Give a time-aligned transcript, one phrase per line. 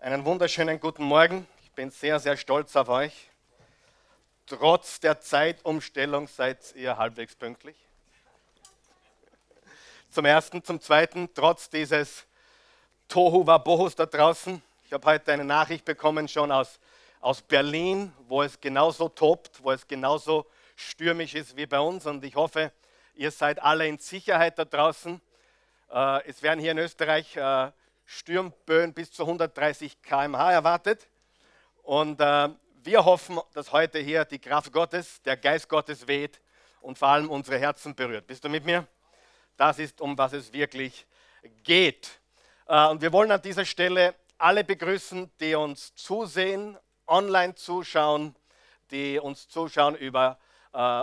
[0.00, 1.48] Einen wunderschönen guten Morgen.
[1.64, 3.30] Ich bin sehr, sehr stolz auf euch.
[4.46, 7.74] Trotz der Zeitumstellung seid ihr halbwegs pünktlich.
[10.08, 10.62] Zum Ersten.
[10.62, 12.26] Zum Zweiten, trotz dieses
[13.08, 14.62] Tohu Wabohus da draußen.
[14.84, 16.78] Ich habe heute eine Nachricht bekommen schon aus,
[17.20, 20.46] aus Berlin, wo es genauso tobt, wo es genauso
[20.76, 22.06] stürmisch ist wie bei uns.
[22.06, 22.70] Und ich hoffe,
[23.16, 25.20] ihr seid alle in Sicherheit da draußen.
[25.90, 27.36] Äh, es werden hier in Österreich
[28.08, 31.06] äh, Stürmböen bis zu 130 km/h erwartet.
[31.82, 32.48] Und äh,
[32.82, 36.40] wir hoffen, dass heute hier die Kraft Gottes, der Geist Gottes weht
[36.80, 38.26] und vor allem unsere Herzen berührt.
[38.26, 38.86] Bist du mit mir?
[39.56, 41.06] Das ist, um was es wirklich
[41.64, 42.20] geht.
[42.66, 48.36] Und wir wollen an dieser Stelle alle begrüßen, die uns zusehen, online zuschauen,
[48.90, 50.38] die uns zuschauen über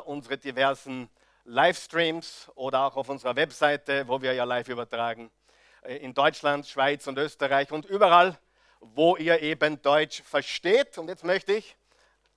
[0.06, 1.10] unsere diversen
[1.44, 5.45] Livestreams oder auch auf unserer Webseite, wo wir ja live übertragen, äh,
[5.88, 8.38] in Deutschland, Schweiz und Österreich und überall,
[8.80, 10.98] wo ihr eben Deutsch versteht.
[10.98, 11.76] Und jetzt möchte ich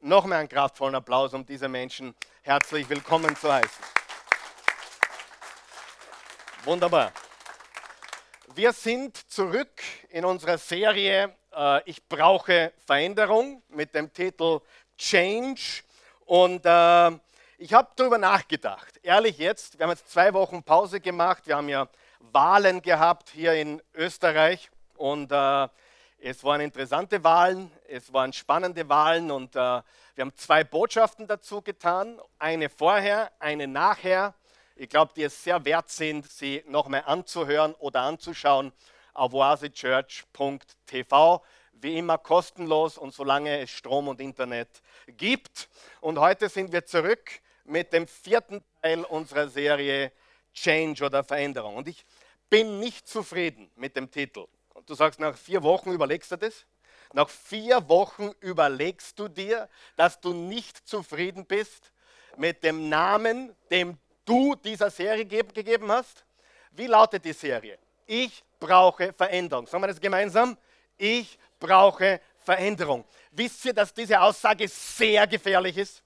[0.01, 3.85] noch mehr einen kraftvollen Applaus, um diese Menschen herzlich willkommen zu heißen.
[6.65, 7.13] Wunderbar.
[8.55, 14.61] Wir sind zurück in unserer Serie äh, Ich brauche Veränderung mit dem Titel
[14.97, 15.83] Change.
[16.27, 17.11] Und äh,
[17.57, 21.69] ich habe darüber nachgedacht, ehrlich jetzt, wir haben jetzt zwei Wochen Pause gemacht, wir haben
[21.69, 21.89] ja
[22.33, 25.69] Wahlen gehabt hier in Österreich und äh,
[26.21, 29.85] es waren interessante Wahlen, es waren spannende Wahlen und äh, wir
[30.19, 34.35] haben zwei Botschaften dazu getan, eine vorher, eine nachher.
[34.75, 38.73] Ich glaube, die es sehr wert sind, sie nochmal anzuhören oder anzuschauen
[39.15, 41.45] auf oasechurch.tv.
[41.73, 45.69] Wie immer kostenlos und solange es Strom und Internet gibt.
[46.01, 47.31] Und heute sind wir zurück
[47.65, 50.11] mit dem vierten Teil unserer Serie
[50.63, 51.77] Change oder Veränderung.
[51.77, 52.05] Und ich
[52.51, 54.47] bin nicht zufrieden mit dem Titel.
[54.75, 56.67] Und du sagst, nach vier Wochen überlegst du das?
[57.13, 61.93] Nach vier Wochen überlegst du dir, dass du nicht zufrieden bist
[62.37, 66.25] mit dem Namen, dem du dieser Serie gegeben hast?
[66.73, 67.79] Wie lautet die Serie?
[68.07, 69.67] Ich brauche Veränderung.
[69.67, 70.57] Sagen wir das gemeinsam?
[70.97, 73.05] Ich brauche Veränderung.
[73.33, 76.03] Wisst ihr, dass diese Aussage sehr gefährlich ist?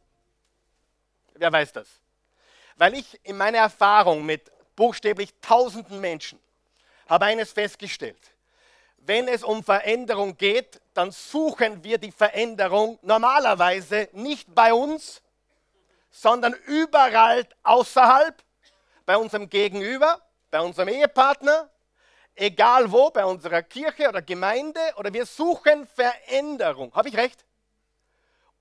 [1.34, 2.01] Wer weiß das?
[2.82, 6.41] Weil ich in meiner Erfahrung mit buchstäblich tausenden Menschen
[7.09, 8.19] habe eines festgestellt.
[8.97, 15.22] Wenn es um Veränderung geht, dann suchen wir die Veränderung normalerweise nicht bei uns,
[16.10, 18.43] sondern überall außerhalb,
[19.06, 20.20] bei unserem Gegenüber,
[20.50, 21.70] bei unserem Ehepartner,
[22.34, 26.93] egal wo, bei unserer Kirche oder Gemeinde, oder wir suchen Veränderung.
[26.97, 27.44] Habe ich recht?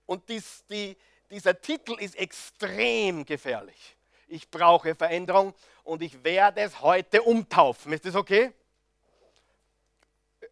[0.06, 0.96] Und dies, die,
[1.32, 3.98] dieser Titel ist extrem gefährlich.
[4.32, 5.54] Ich brauche Veränderung
[5.84, 7.92] und ich werde es heute umtaufen.
[7.92, 8.54] Ist das okay?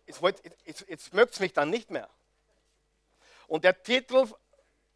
[0.05, 0.21] Jetzt,
[0.65, 2.09] jetzt, jetzt mögt es mich dann nicht mehr.
[3.47, 4.27] Und der Titel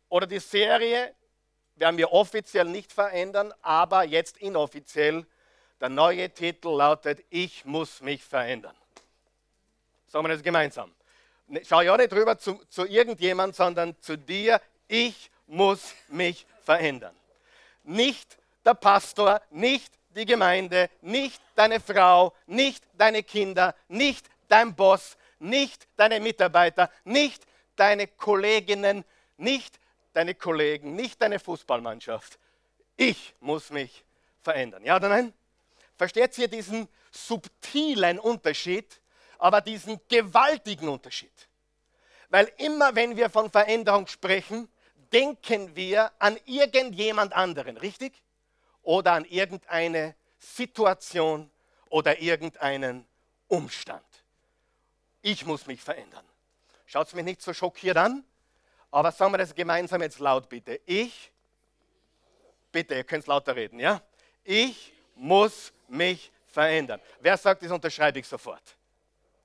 [0.10, 1.16] oder die Serie
[1.76, 5.26] werden wir offiziell nicht verändern, aber jetzt inoffiziell.
[5.80, 8.76] Der neue Titel lautet Ich muss mich verändern.
[10.08, 10.94] Sagen wir das gemeinsam.
[11.48, 14.60] Ne, schau ja nicht rüber zu, zu irgendjemand, sondern zu dir.
[14.90, 17.16] Ich muss mich verändern.
[17.84, 25.18] Nicht der Pastor, nicht die Gemeinde, nicht deine Frau, nicht deine Kinder, nicht dein Boss,
[25.40, 27.44] nicht deine Mitarbeiter, nicht
[27.76, 29.04] deine Kolleginnen,
[29.38, 29.80] nicht
[30.14, 32.38] deine Kollegen, nicht deine Fußballmannschaft.
[32.96, 34.04] Ich muss mich
[34.42, 34.86] verändern.
[34.86, 35.34] Ja oder nein?
[35.98, 39.02] Versteht ihr diesen subtilen Unterschied,
[39.38, 41.32] aber diesen gewaltigen Unterschied?
[42.30, 44.68] Weil immer wenn wir von Veränderung sprechen,
[45.12, 48.23] denken wir an irgendjemand anderen, richtig?
[48.84, 51.50] Oder an irgendeine Situation
[51.90, 53.06] oder irgendeinen
[53.48, 54.04] Umstand.
[55.22, 56.26] Ich muss mich verändern.
[56.86, 58.24] Schaut es mich nicht so schockiert an,
[58.92, 60.80] aber sagen wir das gemeinsam jetzt laut bitte.
[60.86, 61.32] Ich,
[62.72, 64.02] bitte, ihr könnt lauter reden, ja?
[64.44, 67.00] Ich muss mich verändern.
[67.20, 68.76] Wer sagt, das unterschreibe ich sofort.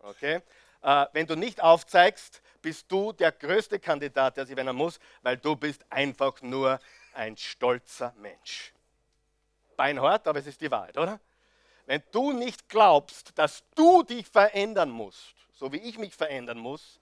[0.01, 0.43] Okay?
[0.83, 5.37] Äh, wenn du nicht aufzeigst, bist du der größte Kandidat, der sich verändern muss, weil
[5.37, 6.81] du bist einfach nur
[7.15, 8.73] ein stolzer Mensch.
[9.79, 11.19] Beinhart, aber es ist die Wahrheit, oder?
[11.87, 17.01] Wenn du nicht glaubst, dass du dich verändern musst, so wie ich mich verändern muss,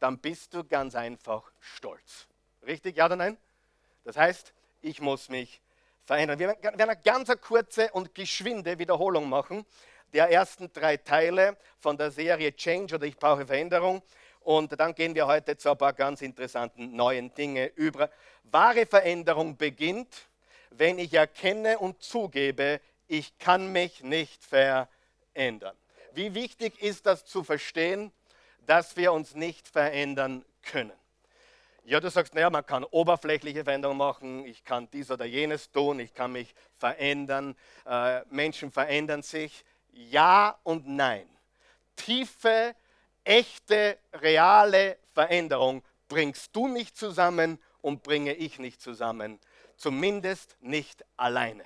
[0.00, 2.26] dann bist du ganz einfach stolz.
[2.66, 2.96] Richtig?
[2.96, 3.36] Ja oder nein?
[4.02, 5.60] Das heißt, ich muss mich
[6.04, 6.38] verändern.
[6.38, 9.64] Wir werden eine ganz kurze und geschwinde Wiederholung machen
[10.14, 14.00] der ersten drei Teile von der Serie Change oder Ich brauche Veränderung.
[14.40, 18.10] Und dann gehen wir heute zu ein paar ganz interessanten neuen Dinge über.
[18.44, 20.28] Wahre Veränderung beginnt,
[20.78, 25.76] wenn ich erkenne und zugebe, ich kann mich nicht verändern.
[26.12, 28.12] Wie wichtig ist das zu verstehen,
[28.66, 30.92] dass wir uns nicht verändern können.
[31.86, 36.00] Ja, du sagst, naja, man kann oberflächliche Veränderungen machen, ich kann dies oder jenes tun,
[36.00, 37.54] ich kann mich verändern,
[37.84, 39.64] äh, Menschen verändern sich.
[39.92, 41.28] Ja und nein.
[41.94, 42.74] Tiefe,
[43.22, 49.38] echte, reale Veränderung bringst du nicht zusammen und bringe ich nicht zusammen.
[49.76, 51.64] Zumindest nicht alleine.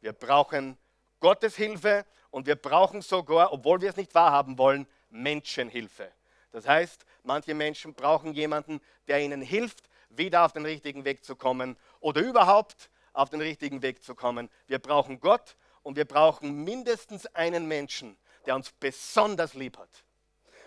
[0.00, 0.76] Wir brauchen
[1.20, 6.10] Gottes Hilfe und wir brauchen sogar, obwohl wir es nicht wahrhaben wollen, Menschenhilfe.
[6.50, 11.36] Das heißt, manche Menschen brauchen jemanden, der ihnen hilft, wieder auf den richtigen Weg zu
[11.36, 14.50] kommen oder überhaupt auf den richtigen Weg zu kommen.
[14.66, 18.16] Wir brauchen Gott und wir brauchen mindestens einen Menschen,
[18.46, 20.04] der uns besonders lieb hat.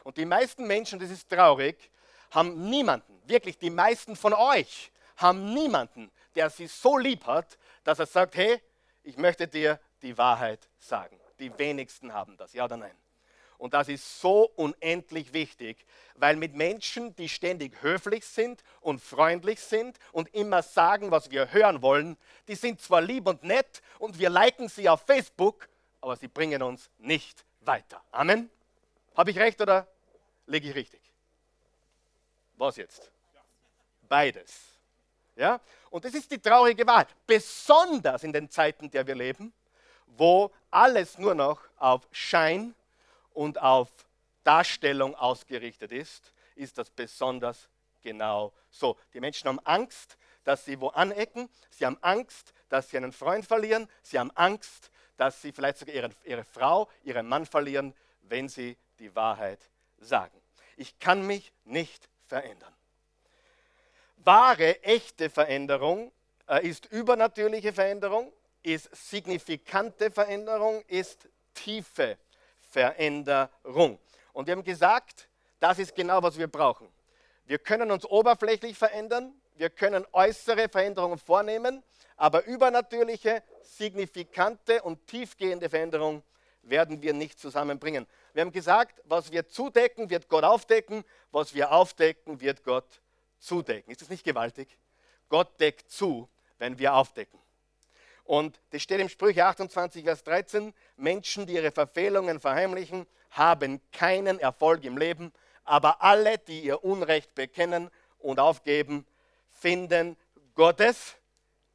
[0.03, 1.89] Und die meisten Menschen, das ist traurig,
[2.31, 7.99] haben niemanden, wirklich die meisten von euch haben niemanden, der sie so lieb hat, dass
[7.99, 8.61] er sagt, hey,
[9.03, 11.19] ich möchte dir die Wahrheit sagen.
[11.39, 12.95] Die wenigsten haben das, ja oder nein?
[13.57, 15.85] Und das ist so unendlich wichtig,
[16.15, 21.53] weil mit Menschen, die ständig höflich sind und freundlich sind und immer sagen, was wir
[21.53, 22.17] hören wollen,
[22.47, 25.69] die sind zwar lieb und nett und wir liken sie auf Facebook,
[26.01, 28.03] aber sie bringen uns nicht weiter.
[28.11, 28.49] Amen.
[29.15, 29.87] Habe ich recht oder
[30.47, 31.01] lege ich richtig?
[32.57, 33.11] Was jetzt?
[34.07, 34.74] Beides.
[35.35, 35.59] Ja?
[35.89, 37.09] Und das ist die traurige Wahrheit.
[37.25, 39.53] Besonders in den Zeiten, in der wir leben,
[40.07, 42.73] wo alles nur noch auf Schein
[43.33, 43.89] und auf
[44.43, 47.69] Darstellung ausgerichtet ist, ist das besonders
[48.01, 48.97] genau so.
[49.13, 51.49] Die Menschen haben Angst, dass sie wo anecken.
[51.69, 53.89] Sie haben Angst, dass sie einen Freund verlieren.
[54.01, 58.77] Sie haben Angst, dass sie vielleicht sogar ihre, ihre Frau, ihren Mann verlieren, wenn sie
[58.99, 59.59] die Wahrheit
[59.99, 60.39] sagen.
[60.77, 62.74] Ich kann mich nicht verändern.
[64.25, 66.11] Wahre, echte Veränderung
[66.47, 68.33] äh, ist übernatürliche Veränderung,
[68.63, 72.17] ist signifikante Veränderung, ist tiefe
[72.59, 73.99] Veränderung.
[74.33, 75.29] Und wir haben gesagt,
[75.59, 76.87] das ist genau, was wir brauchen.
[77.45, 81.83] Wir können uns oberflächlich verändern, wir können äußere Veränderungen vornehmen,
[82.17, 86.23] aber übernatürliche, signifikante und tiefgehende Veränderung
[86.63, 88.07] werden wir nicht zusammenbringen.
[88.33, 93.01] Wir haben gesagt, was wir zudecken, wird Gott aufdecken, was wir aufdecken, wird Gott
[93.39, 93.91] zudecken.
[93.91, 94.77] Ist das nicht gewaltig?
[95.29, 97.39] Gott deckt zu, wenn wir aufdecken.
[98.23, 104.39] Und das steht im Sprüche 28, Vers 13, Menschen, die ihre Verfehlungen verheimlichen, haben keinen
[104.39, 105.31] Erfolg im Leben,
[105.63, 107.89] aber alle, die ihr Unrecht bekennen
[108.19, 109.05] und aufgeben,
[109.51, 110.17] finden
[110.55, 111.15] Gottes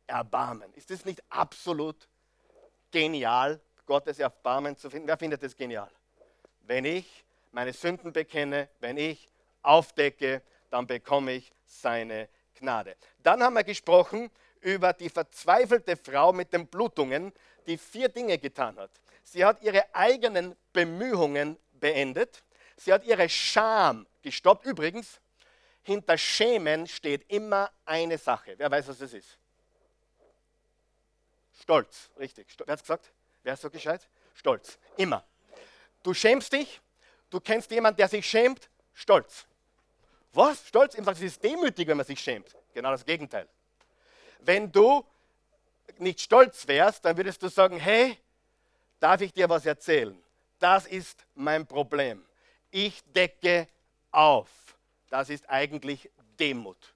[0.07, 0.73] Erbarmen.
[0.75, 2.09] Ist das nicht absolut
[2.91, 5.07] genial, Gottes Erbarmen zu finden?
[5.07, 5.91] Wer findet das genial?
[6.63, 9.29] Wenn ich meine Sünden bekenne, wenn ich
[9.63, 12.29] aufdecke, dann bekomme ich seine
[12.59, 12.97] Gnade.
[13.23, 14.31] Dann haben wir gesprochen
[14.61, 17.33] über die verzweifelte Frau mit den Blutungen,
[17.67, 18.91] die vier Dinge getan hat.
[19.23, 22.43] Sie hat ihre eigenen Bemühungen beendet.
[22.77, 24.67] Sie hat ihre Scham gestoppt.
[24.67, 25.21] Übrigens,
[25.83, 28.55] hinter Schämen steht immer eine Sache.
[28.57, 29.39] Wer weiß, was das ist?
[31.61, 32.47] Stolz, richtig.
[32.59, 33.13] Wer hat es gesagt?
[33.43, 34.09] Wer ist so gescheit?
[34.35, 34.79] Stolz.
[34.97, 35.25] Immer.
[36.03, 36.81] Du schämst dich,
[37.29, 39.47] du kennst jemanden, der sich schämt, Stolz.
[40.33, 40.67] Was?
[40.67, 40.95] Stolz?
[40.95, 42.57] Im es ist demütig, wenn man sich schämt.
[42.73, 43.49] Genau das Gegenteil.
[44.41, 45.05] Wenn du
[45.99, 48.17] nicht stolz wärst, dann würdest du sagen, hey,
[49.01, 50.17] darf ich dir was erzählen?
[50.59, 52.25] Das ist mein Problem.
[52.71, 53.67] Ich decke
[54.13, 54.49] auf.
[55.09, 56.95] Das ist eigentlich Demut,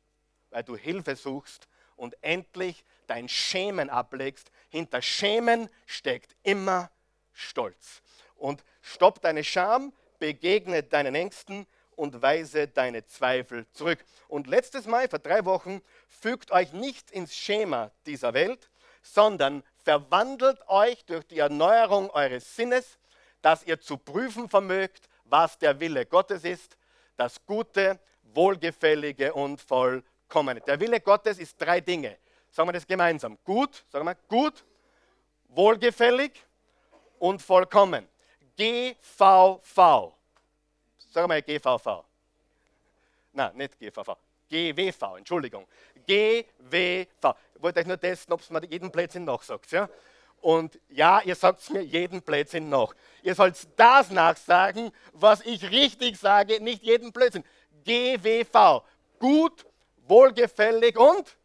[0.50, 4.50] weil du Hilfe suchst und endlich dein Schämen ablegst.
[4.70, 6.90] Hinter Schämen steckt immer
[7.32, 8.02] Stolz.
[8.36, 14.04] Und stopp deine Scham, begegne deinen Ängsten und weise deine Zweifel zurück.
[14.28, 18.70] Und letztes Mal, vor drei Wochen, fügt euch nicht ins Schema dieser Welt,
[19.02, 22.98] sondern verwandelt euch durch die Erneuerung eures Sinnes,
[23.42, 26.76] dass ihr zu prüfen vermögt, was der Wille Gottes ist,
[27.16, 30.60] das Gute, Wohlgefällige und Vollkommene.
[30.62, 32.16] Der Wille Gottes ist drei Dinge.
[32.50, 33.38] Sagen wir das gemeinsam.
[33.44, 34.64] Gut, sagen wir gut,
[35.48, 36.32] wohlgefällig
[37.18, 38.08] und vollkommen.
[38.56, 40.14] GVV.
[41.14, 42.04] Sag mal GVV.
[43.32, 44.16] Nein, nicht GVV.
[44.50, 45.64] GWV, Entschuldigung.
[46.08, 47.36] GWV.
[47.54, 49.70] Ich wollte euch nur testen, ob es mir jeden Blödsinn nachsagt.
[49.70, 49.88] Ja?
[50.40, 52.94] Und ja, ihr sagt es mir jeden Blödsinn nach.
[53.22, 57.44] Ihr sollt das nachsagen, was ich richtig sage, nicht jeden Blödsinn.
[57.84, 58.82] GWV.
[59.20, 59.64] Gut,
[60.08, 61.36] wohlgefällig und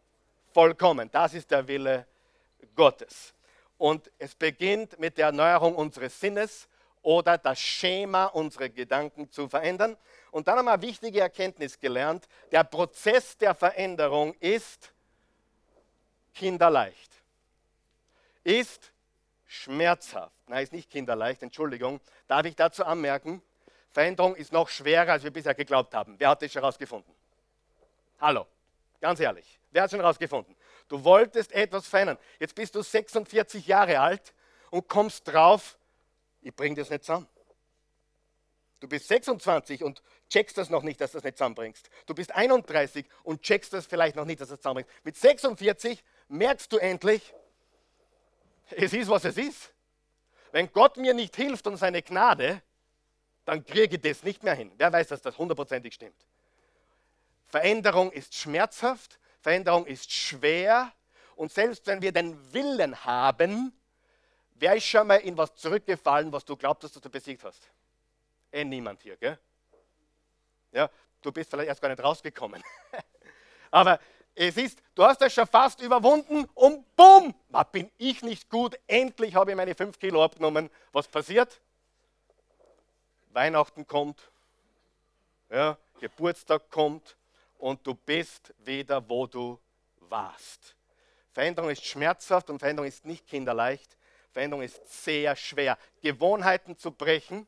[0.51, 1.11] vollkommen.
[1.11, 2.07] Das ist der Wille
[2.75, 3.35] Gottes.
[3.77, 6.67] Und es beginnt mit der Erneuerung unseres Sinnes
[7.09, 9.97] oder das Schema unserer Gedanken zu verändern.
[10.29, 12.27] Und dann haben wir eine wichtige Erkenntnis gelernt.
[12.51, 14.93] Der Prozess der Veränderung ist
[16.35, 17.11] kinderleicht.
[18.43, 18.91] Ist
[19.47, 20.35] schmerzhaft.
[20.45, 21.99] Nein, ist nicht kinderleicht, Entschuldigung.
[22.27, 23.41] Darf ich dazu anmerken,
[23.89, 26.13] Veränderung ist noch schwerer, als wir bisher geglaubt haben.
[26.19, 27.11] Wer hat das schon herausgefunden?
[28.21, 28.45] Hallo,
[29.01, 30.55] ganz ehrlich, wer hat schon herausgefunden?
[30.87, 32.19] Du wolltest etwas verändern.
[32.37, 34.31] Jetzt bist du 46 Jahre alt
[34.69, 35.75] und kommst drauf,
[36.41, 37.27] ich bringe das nicht zusammen.
[38.79, 41.89] Du bist 26 und checkst das noch nicht, dass du das nicht zusammenbringst.
[42.05, 45.05] Du bist 31 und checkst das vielleicht noch nicht, dass du das zusammenbringst.
[45.05, 47.33] Mit 46 merkst du endlich,
[48.71, 49.73] es ist, was es ist.
[50.51, 52.61] Wenn Gott mir nicht hilft und seine Gnade,
[53.45, 54.71] dann kriege ich das nicht mehr hin.
[54.77, 56.27] Wer weiß, dass das hundertprozentig stimmt?
[57.47, 60.93] Veränderung ist schmerzhaft, Veränderung ist schwer
[61.35, 63.73] und selbst wenn wir den Willen haben,
[64.59, 67.69] wer ist schon mal in was zurückgefallen, was du glaubst, dass du besiegt hast?
[68.51, 69.39] Eh niemand hier, gell?
[70.71, 70.89] Ja,
[71.21, 72.63] du bist vielleicht erst gar nicht rausgekommen.
[73.71, 73.99] Aber
[74.35, 77.33] es ist, du hast das schon fast überwunden und bumm,
[77.71, 80.69] bin ich nicht gut, endlich habe ich meine 5 Kilo abgenommen.
[80.91, 81.59] Was passiert?
[83.31, 84.31] Weihnachten kommt,
[85.49, 87.15] ja, Geburtstag kommt
[87.57, 89.59] und du bist wieder, wo du
[89.99, 90.75] warst.
[91.33, 93.97] Veränderung ist schmerzhaft und Veränderung ist nicht kinderleicht.
[94.39, 95.77] Veränderung ist sehr schwer.
[96.01, 97.45] Gewohnheiten zu brechen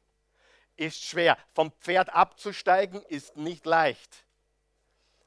[0.76, 1.38] ist schwer.
[1.54, 4.26] Vom Pferd abzusteigen ist nicht leicht.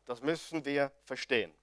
[0.04, 1.54] Das müssen wir verstehen.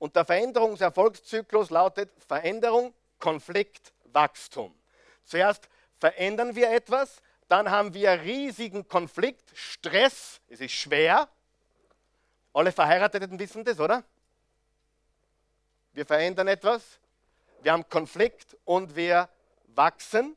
[0.00, 4.74] Und der Veränderungserfolgszyklus lautet Veränderung, Konflikt, Wachstum.
[5.22, 5.68] Zuerst
[6.00, 11.28] verändern wir etwas, dann haben wir riesigen Konflikt, Stress, es ist schwer.
[12.52, 14.02] Alle Verheirateten wissen das, oder?
[15.92, 16.98] Wir verändern etwas,
[17.62, 19.28] wir haben Konflikt und wir
[19.74, 20.36] wachsen.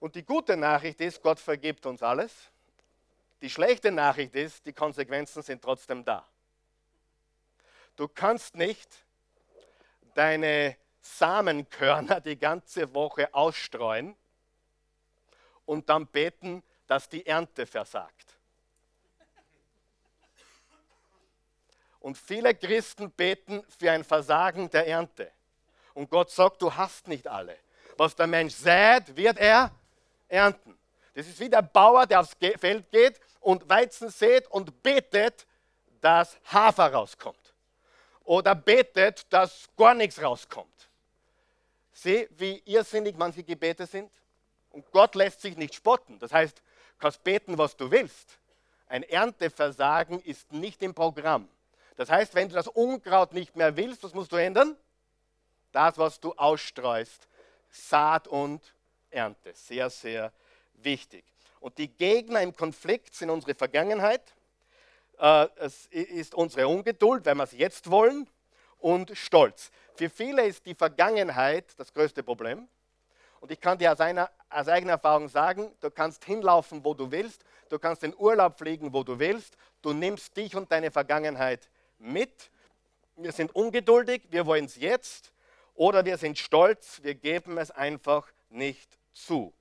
[0.00, 2.32] Und die gute Nachricht ist, Gott vergibt uns alles.
[3.42, 6.26] Die schlechte Nachricht ist, die Konsequenzen sind trotzdem da.
[7.96, 9.04] Du kannst nicht
[10.14, 14.16] deine Samenkörner die ganze Woche ausstreuen
[15.66, 18.34] und dann beten, dass die Ernte versagt.
[22.00, 25.30] Und viele Christen beten für ein Versagen der Ernte.
[25.94, 27.56] Und Gott sagt, du hast nicht alle.
[27.96, 29.70] Was der Mensch sät, wird er
[30.28, 30.76] ernten.
[31.14, 35.46] Das ist wie der Bauer, der aufs Feld geht und Weizen sät und betet,
[36.00, 37.54] dass Hafer rauskommt.
[38.24, 40.88] Oder betet, dass gar nichts rauskommt.
[41.92, 44.10] Sieh, wie irrsinnig manche Gebete sind.
[44.70, 46.18] Und Gott lässt sich nicht spotten.
[46.18, 46.62] Das heißt, du
[46.98, 48.38] kannst beten, was du willst.
[48.88, 51.48] Ein Ernteversagen ist nicht im Programm.
[51.96, 54.76] Das heißt, wenn du das Unkraut nicht mehr willst, was musst du ändern?
[55.74, 57.26] Das, was du ausstreust.
[57.68, 58.62] Saat und
[59.10, 59.52] Ernte.
[59.54, 60.32] Sehr, sehr
[60.74, 61.24] wichtig.
[61.58, 64.22] Und die Gegner im Konflikt sind unsere Vergangenheit,
[65.18, 68.28] äh, es ist unsere Ungeduld, wenn wir es jetzt wollen,
[68.78, 69.72] und Stolz.
[69.96, 72.68] Für viele ist die Vergangenheit das größte Problem.
[73.40, 77.10] Und ich kann dir aus, einer, aus eigener Erfahrung sagen, du kannst hinlaufen, wo du
[77.10, 81.68] willst, du kannst in Urlaub fliegen, wo du willst, du nimmst dich und deine Vergangenheit
[81.98, 82.50] mit.
[83.16, 85.33] Wir sind ungeduldig, wir wollen es jetzt,
[85.74, 89.52] oder wir sind stolz, wir geben es einfach nicht zu.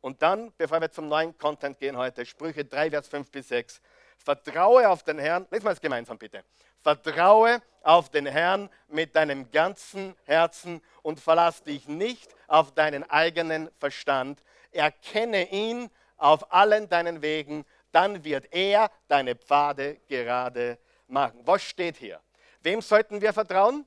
[0.00, 3.80] Und dann, bevor wir zum neuen Content gehen heute, Sprüche 3, Vers 5 bis 6.
[4.18, 6.44] Vertraue auf den Herrn, lesen wir es gemeinsam bitte.
[6.82, 13.70] Vertraue auf den Herrn mit deinem ganzen Herzen und verlass dich nicht auf deinen eigenen
[13.78, 14.42] Verstand.
[14.72, 21.40] Erkenne ihn auf allen deinen Wegen, dann wird er deine Pfade gerade machen.
[21.44, 22.20] Was steht hier?
[22.60, 23.86] Wem sollten wir vertrauen?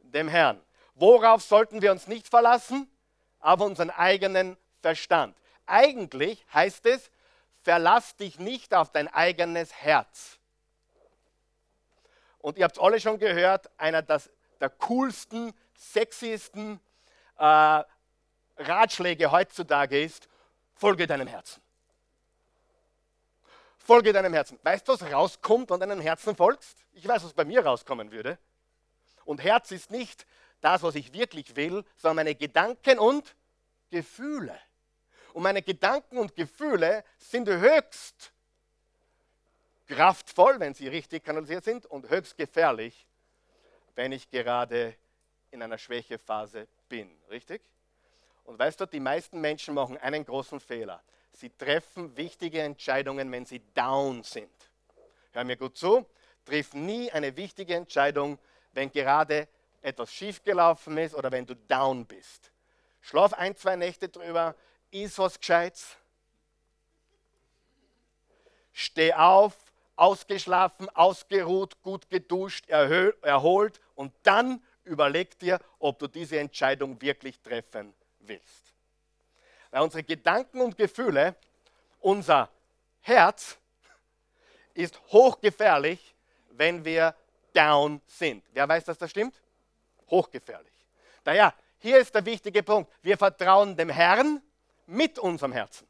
[0.00, 0.60] Dem Herrn.
[0.96, 2.90] Worauf sollten wir uns nicht verlassen?
[3.40, 5.36] Auf unseren eigenen Verstand.
[5.66, 7.10] Eigentlich heißt es,
[7.62, 10.38] verlass dich nicht auf dein eigenes Herz.
[12.38, 16.80] Und ihr habt es alle schon gehört, einer das, der coolsten, sexiesten
[17.38, 17.82] äh,
[18.56, 20.28] Ratschläge heutzutage ist,
[20.74, 21.60] folge deinem Herzen.
[23.78, 24.58] Folge deinem Herzen.
[24.62, 26.78] Weißt du, was rauskommt, wenn deinem Herzen folgst?
[26.92, 28.38] Ich weiß, was bei mir rauskommen würde.
[29.24, 30.26] Und Herz ist nicht
[30.60, 33.36] das, was ich wirklich will, sondern meine Gedanken und
[33.90, 34.58] Gefühle.
[35.32, 38.32] Und meine Gedanken und Gefühle sind höchst
[39.86, 43.06] kraftvoll, wenn sie richtig kanalisiert sind, und höchst gefährlich,
[43.94, 44.96] wenn ich gerade
[45.50, 47.10] in einer Schwächephase bin.
[47.30, 47.62] Richtig?
[48.44, 51.02] Und weißt du, die meisten Menschen machen einen großen Fehler.
[51.32, 54.50] Sie treffen wichtige Entscheidungen, wenn sie down sind.
[55.32, 56.06] Hör mir gut zu,
[56.44, 58.38] triff nie eine wichtige Entscheidung,
[58.72, 59.48] wenn gerade
[59.86, 62.50] etwas schiefgelaufen ist oder wenn du down bist.
[63.00, 64.56] Schlaf ein, zwei Nächte drüber,
[64.90, 65.96] iss was Gescheites.
[68.72, 69.54] Steh auf,
[69.94, 77.94] ausgeschlafen, ausgeruht, gut geduscht, erholt und dann überleg dir, ob du diese Entscheidung wirklich treffen
[78.20, 78.74] willst.
[79.70, 81.36] Weil unsere Gedanken und Gefühle
[82.00, 82.50] unser
[83.02, 83.56] Herz
[84.74, 86.14] ist hochgefährlich,
[86.50, 87.14] wenn wir
[87.52, 88.44] down sind.
[88.52, 89.34] Wer weiß, dass das stimmt?
[90.10, 90.72] Hochgefährlich.
[91.24, 92.92] Daher, hier ist der wichtige Punkt.
[93.02, 94.40] Wir vertrauen dem Herrn
[94.86, 95.86] mit unserem Herzen.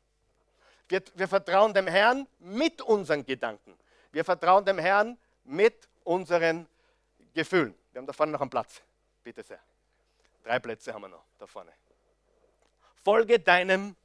[0.89, 3.77] Wir, wir vertrauen dem Herrn mit unseren Gedanken.
[4.13, 6.67] Wir vertrauen dem Herrn mit unseren
[7.35, 7.75] Gefühlen.
[7.93, 8.83] Wir haben da vorne noch einen Platz.
[9.23, 9.61] Bitte sehr.
[10.45, 11.73] Drei Plätze haben wir noch da vorne.
[13.03, 13.97] Folge deinem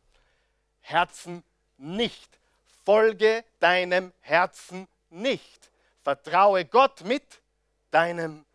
[0.82, 1.44] Herzen
[1.77, 2.39] nicht.
[2.84, 5.72] Folge deinem Herzen nicht.
[6.03, 7.41] Vertraue Gott mit
[7.91, 8.46] deinem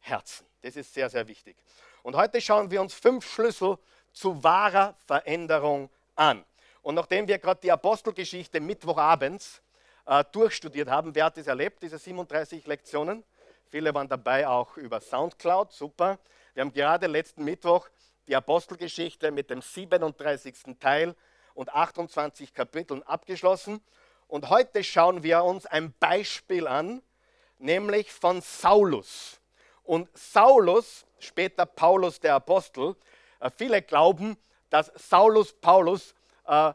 [0.00, 0.46] Herzen.
[0.62, 1.56] Das ist sehr, sehr wichtig.
[2.02, 3.78] Und heute schauen wir uns fünf Schlüssel
[4.12, 6.44] zu wahrer Veränderung an.
[6.82, 9.60] Und nachdem wir gerade die Apostelgeschichte Mittwochabends
[10.06, 13.24] äh, durchstudiert haben, wer hat das erlebt, diese 37 Lektionen?
[13.66, 16.18] Viele waren dabei auch über Soundcloud, super.
[16.54, 17.88] Wir haben gerade letzten Mittwoch
[18.28, 20.78] die Apostelgeschichte mit dem 37.
[20.78, 21.16] Teil
[21.54, 23.80] und 28 Kapiteln abgeschlossen.
[24.28, 27.02] Und heute schauen wir uns ein Beispiel an,
[27.58, 29.41] nämlich von Saulus.
[29.84, 32.96] Und Saulus, später Paulus der Apostel,
[33.40, 34.36] äh, viele glauben,
[34.70, 36.14] dass Saulus Paulus
[36.46, 36.72] äh,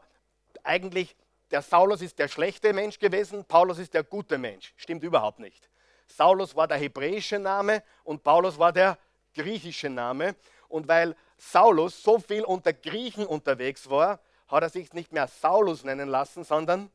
[0.62, 1.16] eigentlich,
[1.50, 4.74] der Saulus ist der schlechte Mensch gewesen, Paulus ist der gute Mensch.
[4.76, 5.68] Stimmt überhaupt nicht.
[6.06, 8.98] Saulus war der hebräische Name und Paulus war der
[9.34, 10.34] griechische Name.
[10.68, 15.84] Und weil Saulus so viel unter Griechen unterwegs war, hat er sich nicht mehr Saulus
[15.84, 16.90] nennen lassen, sondern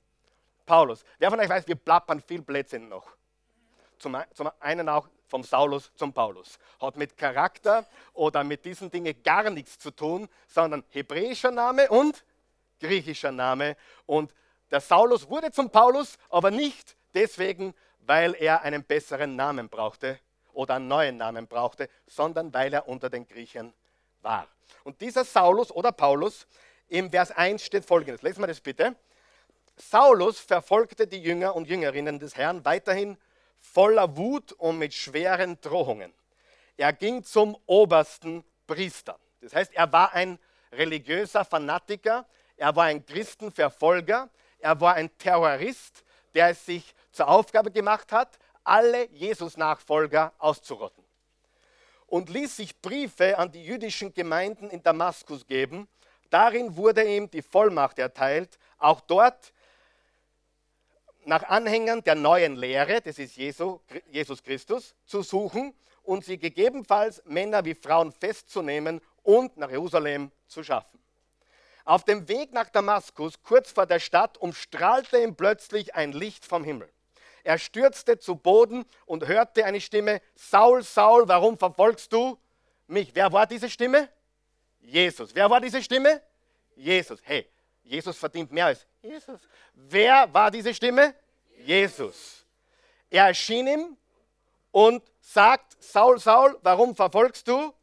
[0.65, 1.03] Paulus.
[1.19, 3.07] Wer von euch weiß, wir plappern viel Blödsinn noch.
[3.99, 6.59] Zum, zum einen auch vom Saulus zum Paulus.
[6.79, 12.23] Hat mit Charakter oder mit diesen Dingen gar nichts zu tun, sondern hebräischer Name und
[12.79, 13.75] griechischer Name.
[14.05, 14.33] Und
[14.71, 20.19] der Saulus wurde zum Paulus, aber nicht deswegen, weil er einen besseren Namen brauchte
[20.53, 23.73] oder einen neuen Namen brauchte, sondern weil er unter den Griechen
[24.21, 24.47] war.
[24.83, 26.47] Und dieser Saulus oder Paulus,
[26.87, 28.21] im Vers 1 steht folgendes.
[28.21, 28.95] Lesen wir das bitte.
[29.75, 33.17] Saulus verfolgte die Jünger und Jüngerinnen des Herrn weiterhin
[33.63, 36.13] voller Wut und mit schweren Drohungen.
[36.77, 39.17] Er ging zum obersten Priester.
[39.41, 40.37] Das heißt, er war ein
[40.71, 42.25] religiöser Fanatiker,
[42.57, 48.37] er war ein Christenverfolger, er war ein Terrorist, der es sich zur Aufgabe gemacht hat,
[48.63, 51.03] alle Jesus-Nachfolger auszurotten.
[52.07, 55.87] Und ließ sich Briefe an die jüdischen Gemeinden in Damaskus geben.
[56.29, 59.52] Darin wurde ihm die Vollmacht erteilt, auch dort
[61.25, 67.63] nach Anhängern der neuen Lehre, das ist Jesus Christus, zu suchen und sie gegebenenfalls Männer
[67.65, 70.99] wie Frauen festzunehmen und nach Jerusalem zu schaffen.
[71.85, 76.63] Auf dem Weg nach Damaskus, kurz vor der Stadt, umstrahlte ihn plötzlich ein Licht vom
[76.63, 76.89] Himmel.
[77.43, 82.37] Er stürzte zu Boden und hörte eine Stimme, Saul, Saul, warum verfolgst du
[82.87, 83.13] mich?
[83.13, 84.07] Wer war diese Stimme?
[84.79, 85.35] Jesus.
[85.35, 86.21] Wer war diese Stimme?
[86.75, 87.19] Jesus.
[87.23, 87.45] Hey,
[87.83, 89.41] Jesus verdient mehr als Jesus.
[89.73, 91.13] Wer war diese Stimme?
[91.57, 92.45] Jesus.
[93.09, 93.97] Er erschien ihm
[94.71, 97.73] und sagt, Saul, Saul, warum verfolgst du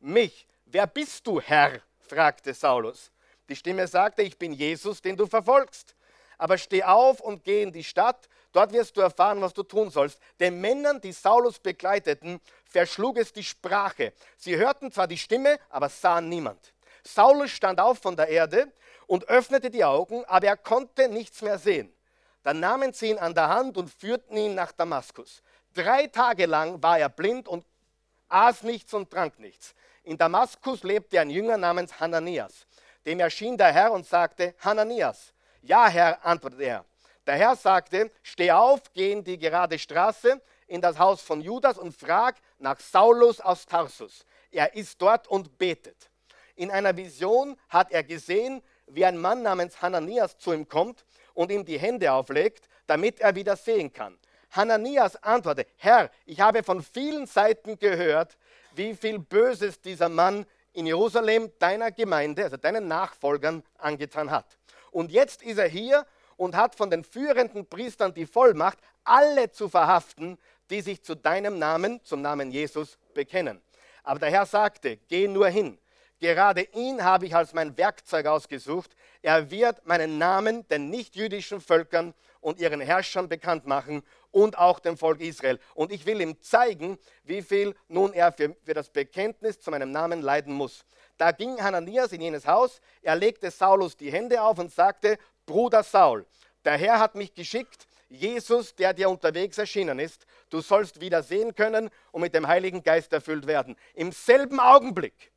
[0.00, 0.46] mich?
[0.64, 1.80] Wer bist du, Herr?
[2.00, 3.10] fragte Saulus.
[3.48, 5.94] Die Stimme sagte, ich bin Jesus, den du verfolgst.
[6.36, 9.90] Aber steh auf und geh in die Stadt, dort wirst du erfahren, was du tun
[9.90, 10.20] sollst.
[10.38, 14.12] Den Männern, die Saulus begleiteten, verschlug es die Sprache.
[14.36, 16.72] Sie hörten zwar die Stimme, aber sahen niemand.
[17.02, 18.72] Saulus stand auf von der Erde
[19.08, 21.92] und öffnete die Augen, aber er konnte nichts mehr sehen.
[22.44, 25.42] Dann nahmen sie ihn an der Hand und führten ihn nach Damaskus.
[25.74, 27.64] Drei Tage lang war er blind und
[28.28, 29.74] aß nichts und trank nichts.
[30.04, 32.66] In Damaskus lebte ein Jünger namens Hananias.
[33.04, 35.32] Dem erschien der Herr und sagte, Hananias.
[35.62, 36.84] Ja, Herr, antwortete er.
[37.26, 41.78] Der Herr sagte, steh auf, geh in die gerade Straße in das Haus von Judas
[41.78, 44.24] und frag nach Saulus aus Tarsus.
[44.50, 46.10] Er ist dort und betet.
[46.54, 51.50] In einer Vision hat er gesehen, wie ein Mann namens Hananias zu ihm kommt und
[51.50, 54.18] ihm die Hände auflegt, damit er wieder sehen kann.
[54.50, 58.36] Hananias antwortete, Herr, ich habe von vielen Seiten gehört,
[58.74, 64.58] wie viel Böses dieser Mann in Jerusalem deiner Gemeinde, also deinen Nachfolgern, angetan hat.
[64.90, 69.68] Und jetzt ist er hier und hat von den führenden Priestern die Vollmacht, alle zu
[69.68, 70.38] verhaften,
[70.70, 73.60] die sich zu deinem Namen, zum Namen Jesus, bekennen.
[74.02, 75.78] Aber der Herr sagte, geh nur hin,
[76.20, 78.96] Gerade ihn habe ich als mein Werkzeug ausgesucht.
[79.22, 84.02] Er wird meinen Namen den nichtjüdischen Völkern und ihren Herrschern bekannt machen
[84.32, 85.60] und auch dem Volk Israel.
[85.74, 89.92] Und ich will ihm zeigen, wie viel nun er für, für das Bekenntnis zu meinem
[89.92, 90.84] Namen leiden muss.
[91.18, 95.82] Da ging Hananias in jenes Haus, er legte Saulus die Hände auf und sagte, Bruder
[95.82, 96.26] Saul,
[96.64, 101.54] der Herr hat mich geschickt, Jesus, der dir unterwegs erschienen ist, du sollst wieder sehen
[101.54, 103.76] können und mit dem Heiligen Geist erfüllt werden.
[103.94, 105.32] Im selben Augenblick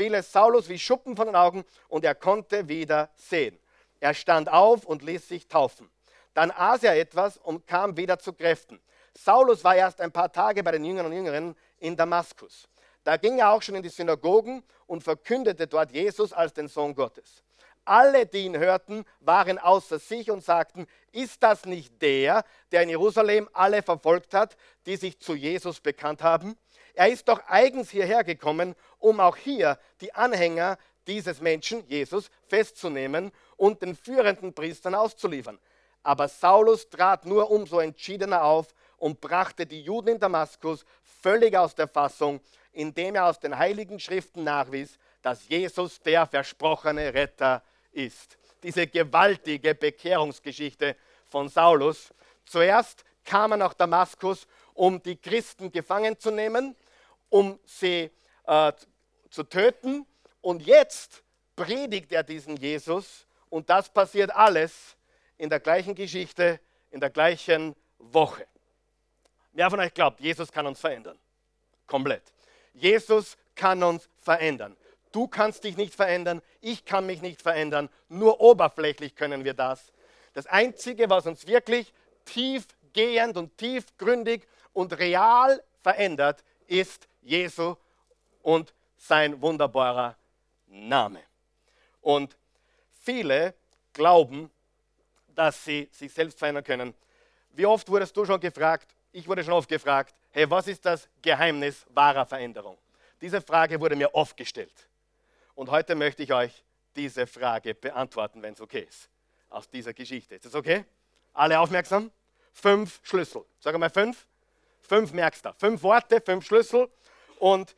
[0.00, 3.58] fiel es Saulus wie Schuppen von den Augen und er konnte wieder sehen.
[4.00, 5.90] Er stand auf und ließ sich taufen.
[6.32, 8.80] Dann aß er etwas und kam wieder zu Kräften.
[9.14, 12.66] Saulus war erst ein paar Tage bei den Jüngern und Jüngerinnen in Damaskus.
[13.04, 16.94] Da ging er auch schon in die Synagogen und verkündete dort Jesus als den Sohn
[16.94, 17.42] Gottes.
[17.84, 22.88] Alle, die ihn hörten, waren außer sich und sagten, ist das nicht der, der in
[22.88, 26.56] Jerusalem alle verfolgt hat, die sich zu Jesus bekannt haben?
[26.94, 33.32] Er ist doch eigens hierher gekommen, um auch hier die Anhänger dieses Menschen, Jesus, festzunehmen
[33.56, 35.58] und den führenden Priestern auszuliefern.
[36.02, 41.74] Aber Saulus trat nur umso entschiedener auf und brachte die Juden in Damaskus völlig aus
[41.74, 42.40] der Fassung,
[42.72, 48.38] indem er aus den heiligen Schriften nachwies, dass Jesus der versprochene Retter ist.
[48.62, 50.96] Diese gewaltige Bekehrungsgeschichte
[51.28, 52.12] von Saulus.
[52.44, 56.76] Zuerst kam er nach Damaskus, um die Christen gefangen zu nehmen,
[57.28, 58.10] um sie
[58.46, 58.72] äh,
[59.30, 60.06] zu töten.
[60.40, 61.22] Und jetzt
[61.56, 63.26] predigt er diesen Jesus.
[63.48, 64.96] Und das passiert alles
[65.36, 68.46] in der gleichen Geschichte, in der gleichen Woche.
[69.52, 71.18] Wer von euch glaubt, Jesus kann uns verändern?
[71.86, 72.22] Komplett.
[72.72, 74.76] Jesus kann uns verändern.
[75.12, 79.92] Du kannst dich nicht verändern, ich kann mich nicht verändern, nur oberflächlich können wir das.
[80.34, 81.92] Das Einzige, was uns wirklich
[82.24, 87.76] tiefgehend und tiefgründig und real verändert, ist Jesu
[88.42, 90.16] und sein wunderbarer
[90.66, 91.20] Name.
[92.00, 92.36] Und
[93.02, 93.54] viele
[93.92, 94.50] glauben,
[95.34, 96.94] dass sie sich selbst verändern können.
[97.52, 101.08] Wie oft wurdest du schon gefragt, ich wurde schon oft gefragt, hey, was ist das
[101.22, 102.78] Geheimnis wahrer Veränderung?
[103.20, 104.88] Diese Frage wurde mir oft gestellt.
[105.54, 106.64] Und heute möchte ich euch
[106.96, 109.08] diese Frage beantworten, wenn es okay ist,
[109.48, 110.36] aus dieser Geschichte.
[110.36, 110.84] Ist das okay?
[111.32, 112.10] Alle aufmerksam?
[112.52, 113.44] Fünf Schlüssel.
[113.58, 114.26] Sag mal fünf.
[114.82, 115.52] Fünf merkst du.
[115.58, 116.88] Fünf Worte, fünf Schlüssel.
[117.38, 117.74] Und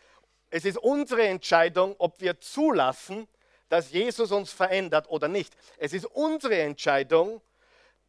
[0.50, 3.28] es ist unsere Entscheidung, ob wir zulassen,
[3.68, 5.54] dass Jesus uns verändert oder nicht.
[5.78, 7.40] Es ist unsere Entscheidung,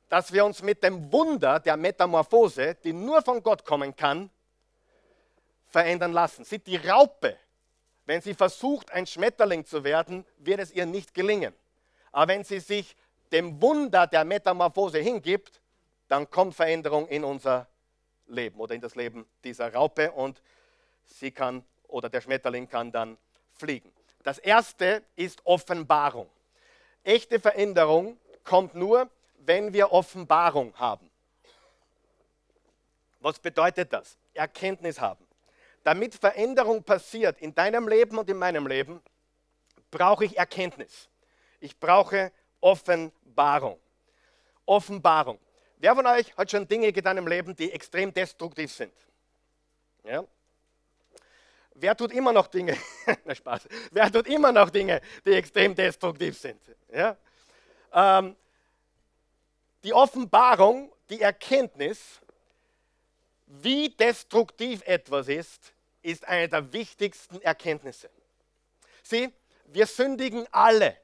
[0.10, 4.29] dass wir uns mit dem Wunder der Metamorphose, die nur von Gott kommen kann,
[5.67, 6.43] verändern lassen.
[6.43, 7.38] Sieht die Raupe
[8.06, 11.53] wenn sie versucht, ein Schmetterling zu werden, wird es ihr nicht gelingen.
[12.12, 12.95] Aber wenn sie sich
[13.32, 15.62] dem Wunder der Metamorphose hingibt,
[16.08, 17.67] dann kommt Veränderung in unser
[18.34, 20.41] Leben oder in das Leben dieser Raupe und
[21.06, 23.17] sie kann oder der Schmetterling kann dann
[23.54, 23.91] fliegen.
[24.24, 26.30] Das erste ist Offenbarung.
[27.04, 31.10] Echte Veränderung kommt nur, wenn wir Offenbarung haben.
[33.19, 34.17] Was bedeutet das?
[34.34, 35.26] Erkenntnis haben
[35.84, 39.02] damit Veränderung passiert in deinem Leben und in meinem Leben,
[39.91, 41.10] brauche ich Erkenntnis.
[41.60, 43.80] Ich brauche Offenbarung.
[44.65, 45.39] Offenbarung.
[45.84, 48.93] Wer von euch hat schon Dinge getan im Leben, die extrem destruktiv sind?
[50.06, 50.24] Ja?
[51.74, 52.78] Wer tut immer noch Dinge?
[53.26, 53.67] Na Spaß.
[53.91, 56.62] Wer tut immer noch Dinge, die extrem destruktiv sind?
[56.89, 57.17] Ja?
[57.91, 58.34] Ähm,
[59.84, 62.22] die Offenbarung, die Erkenntnis,
[63.46, 68.10] wie destruktiv etwas ist, ist eine der wichtigsten Erkenntnisse.
[69.04, 69.34] Sieh,
[69.65, 70.96] wir sündigen alle,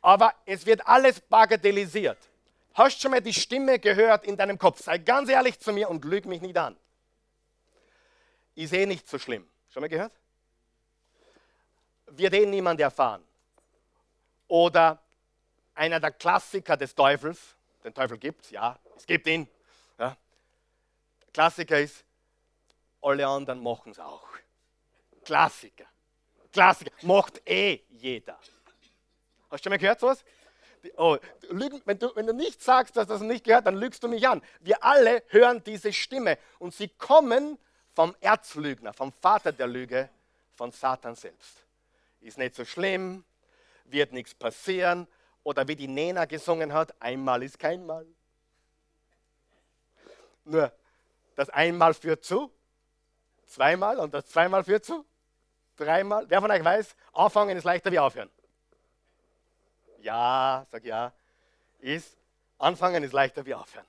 [0.00, 2.18] aber es wird alles bagatellisiert.
[2.76, 4.82] Hast du schon mal die Stimme gehört in deinem Kopf?
[4.82, 6.76] Sei ganz ehrlich zu mir und lüg mich nicht an.
[8.54, 9.48] Ich sehe nicht so schlimm.
[9.70, 10.12] Schon mal gehört?
[12.08, 13.24] Wird eh niemand erfahren.
[14.46, 15.02] Oder
[15.74, 19.48] einer der Klassiker des Teufels, den Teufel gibt es, ja, es gibt ihn.
[19.98, 20.14] Ja.
[21.32, 22.04] Klassiker ist,
[23.00, 24.28] alle anderen machen es auch.
[25.24, 25.86] Klassiker.
[26.52, 26.92] Klassiker.
[27.02, 28.38] Macht eh jeder.
[29.50, 30.22] Hast du schon mal gehört sowas?
[30.96, 31.16] Oh,
[31.50, 34.42] wenn, du, wenn du nicht sagst, dass das nicht gehört, dann lügst du mich an.
[34.60, 37.58] Wir alle hören diese Stimme und sie kommen
[37.94, 40.08] vom Erzlügner, vom Vater der Lüge,
[40.54, 41.64] von Satan selbst.
[42.20, 43.24] Ist nicht so schlimm,
[43.84, 45.06] wird nichts passieren.
[45.42, 48.06] Oder wie die Nena gesungen hat, einmal ist kein Mal.
[50.44, 50.72] Nur
[51.36, 52.50] das einmal führt zu
[53.46, 55.04] zweimal und das zweimal führt zu
[55.76, 56.28] dreimal.
[56.28, 58.30] Wer von euch weiß, anfangen ist leichter wie aufhören?
[60.00, 61.12] Ja, sag ja.
[61.80, 62.16] Ist,
[62.58, 63.86] anfangen ist leichter wie aufhören.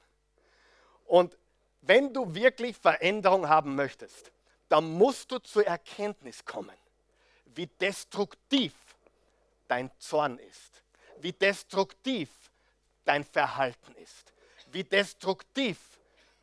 [1.05, 1.37] Und
[1.81, 4.31] wenn du wirklich Veränderung haben möchtest,
[4.69, 6.75] dann musst du zur Erkenntnis kommen,
[7.45, 8.73] wie destruktiv
[9.67, 10.83] dein Zorn ist,
[11.19, 12.29] wie destruktiv
[13.05, 14.33] dein Verhalten ist,
[14.71, 15.77] wie destruktiv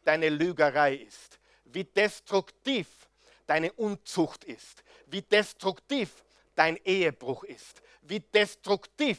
[0.04, 2.88] deine Lügerei ist, wie destruktiv
[3.46, 6.24] deine Unzucht ist, wie destruktiv
[6.54, 9.18] dein Ehebruch ist, wie destruktiv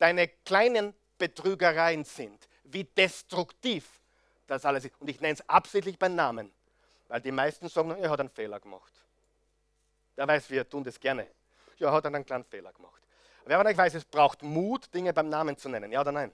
[0.00, 4.00] deine kleinen Betrügereien sind, wie destruktiv
[4.46, 4.94] das alles ist.
[4.98, 6.50] Und ich nenne es absichtlich beim Namen,
[7.06, 8.92] weil die meisten sagen, er hat einen Fehler gemacht.
[10.16, 11.26] Wer weiß, wir tun das gerne.
[11.78, 13.00] Ja, er hat einen kleinen Fehler gemacht.
[13.44, 16.32] Wer von euch weiß, es braucht Mut, Dinge beim Namen zu nennen, ja oder nein?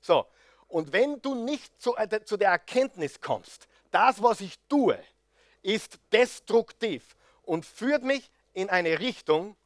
[0.00, 0.26] So,
[0.68, 4.98] und wenn du nicht zu, äh, zu der Erkenntnis kommst, das, was ich tue,
[5.62, 9.56] ist destruktiv und führt mich in eine Richtung,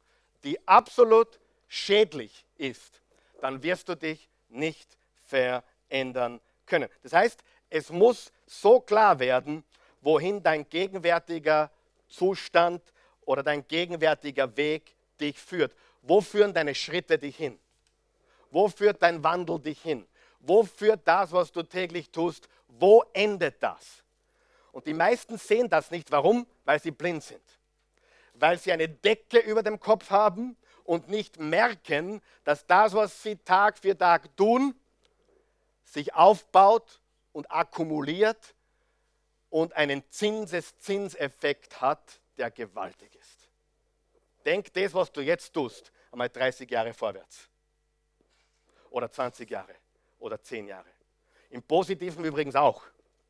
[0.43, 3.01] die absolut schädlich ist,
[3.41, 6.89] dann wirst du dich nicht verändern können.
[7.03, 9.63] Das heißt, es muss so klar werden,
[10.01, 11.71] wohin dein gegenwärtiger
[12.07, 12.81] Zustand
[13.25, 15.75] oder dein gegenwärtiger Weg dich führt.
[16.01, 17.59] Wo führen deine Schritte dich hin?
[18.51, 20.07] Wo führt dein Wandel dich hin?
[20.39, 22.47] Wo führt das, was du täglich tust?
[22.67, 24.03] Wo endet das?
[24.71, 26.11] Und die meisten sehen das nicht.
[26.11, 26.47] Warum?
[26.63, 27.41] Weil sie blind sind.
[28.35, 30.55] Weil sie eine Decke über dem Kopf haben
[30.87, 34.73] und nicht merken, dass das, was sie Tag für Tag tun,
[35.83, 37.01] sich aufbaut
[37.33, 38.55] und akkumuliert
[39.49, 43.49] und einen Zinseszinseffekt hat, der gewaltig ist.
[44.45, 47.49] Denk das, was du jetzt tust, einmal 30 Jahre vorwärts.
[48.89, 49.75] Oder 20 Jahre.
[50.19, 50.89] Oder 10 Jahre.
[51.49, 52.81] Im Positiven übrigens auch.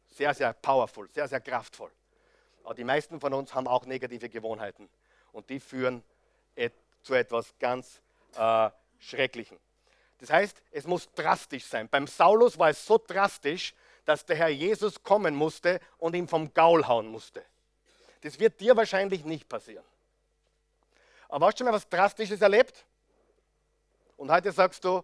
[0.10, 1.91] Sehr, sehr powerful, sehr, sehr kraftvoll.
[2.63, 4.89] Aber die meisten von uns haben auch negative Gewohnheiten.
[5.32, 6.04] Und die führen
[7.08, 8.02] zu etwas ganz
[8.36, 9.58] äh, Schrecklichem.
[10.20, 11.88] Das heißt, es muss drastisch sein.
[11.88, 16.54] Beim Saulus war es so drastisch, dass der Herr Jesus kommen musste und ihn vom
[16.54, 17.43] Gaul hauen musste.
[18.22, 19.86] Das wird dir wahrscheinlich nicht passieren.
[21.30, 22.86] Aber hast du schon mal was Drastisches erlebt?
[24.17, 25.04] Und heute sagst du,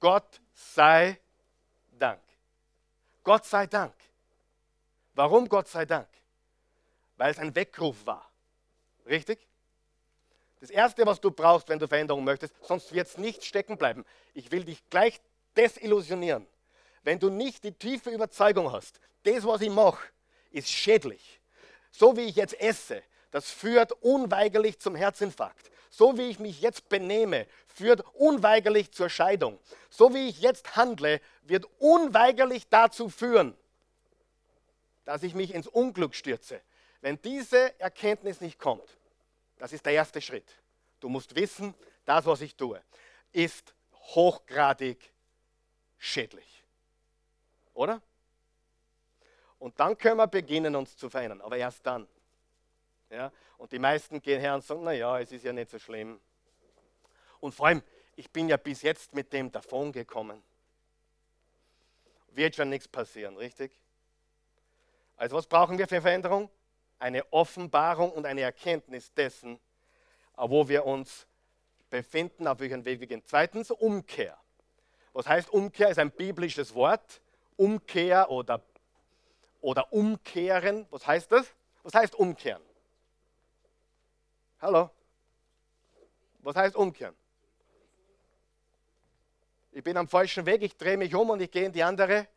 [0.00, 1.18] Gott sei
[1.98, 2.20] Dank.
[3.24, 3.94] Gott sei Dank.
[5.14, 6.08] Warum Gott sei Dank?
[7.16, 8.30] Weil es ein Weckruf war.
[9.06, 9.46] Richtig?
[10.62, 14.04] Das Erste, was du brauchst, wenn du Veränderung möchtest, sonst wird es nicht stecken bleiben.
[14.32, 15.20] Ich will dich gleich
[15.56, 16.46] desillusionieren.
[17.02, 20.06] Wenn du nicht die tiefe Überzeugung hast, das, was ich mache,
[20.52, 21.40] ist schädlich.
[21.90, 25.68] So wie ich jetzt esse, das führt unweigerlich zum Herzinfarkt.
[25.90, 29.58] So wie ich mich jetzt benehme, führt unweigerlich zur Scheidung.
[29.90, 33.56] So wie ich jetzt handle, wird unweigerlich dazu führen,
[35.06, 36.60] dass ich mich ins Unglück stürze.
[37.00, 38.96] Wenn diese Erkenntnis nicht kommt,
[39.62, 40.56] das ist der erste Schritt.
[40.98, 41.72] Du musst wissen,
[42.04, 42.82] das, was ich tue,
[43.30, 44.98] ist hochgradig
[45.98, 46.64] schädlich.
[47.72, 48.02] Oder?
[49.60, 51.40] Und dann können wir beginnen, uns zu verändern.
[51.42, 52.08] Aber erst dann.
[53.08, 53.30] Ja?
[53.56, 56.20] Und die meisten gehen her und sagen, naja, es ist ja nicht so schlimm.
[57.38, 57.84] Und vor allem,
[58.16, 60.42] ich bin ja bis jetzt mit dem davon gekommen.
[62.30, 63.70] Wird schon nichts passieren, richtig?
[65.16, 66.50] Also was brauchen wir für Veränderung?
[67.02, 69.58] Eine Offenbarung und eine Erkenntnis dessen,
[70.36, 71.26] wo wir uns
[71.90, 73.22] befinden, auf welchem Weg wir gehen.
[73.26, 74.38] Zweitens, Umkehr.
[75.12, 75.88] Was heißt Umkehr?
[75.88, 77.20] Ist ein biblisches Wort.
[77.56, 78.62] Umkehr oder
[79.60, 80.86] oder umkehren.
[80.90, 81.52] Was heißt das?
[81.82, 82.62] Was heißt umkehren?
[84.60, 84.90] Hallo?
[86.38, 87.16] Was heißt umkehren?
[89.72, 92.28] Ich bin am falschen Weg, ich drehe mich um und ich gehe in die andere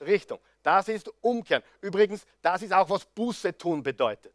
[0.00, 0.40] Richtung.
[0.62, 1.62] Das ist umkehren.
[1.80, 4.34] Übrigens, das ist auch, was Buße tun bedeutet.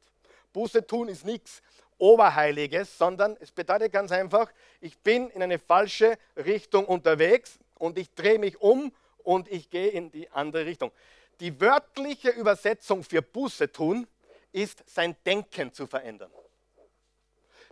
[0.51, 1.61] Buße tun ist nichts
[1.97, 8.13] Oberheiliges, sondern es bedeutet ganz einfach, ich bin in eine falsche Richtung unterwegs und ich
[8.13, 8.91] drehe mich um
[9.23, 10.91] und ich gehe in die andere Richtung.
[11.39, 14.07] Die wörtliche Übersetzung für Buße tun
[14.51, 16.31] ist sein Denken zu verändern.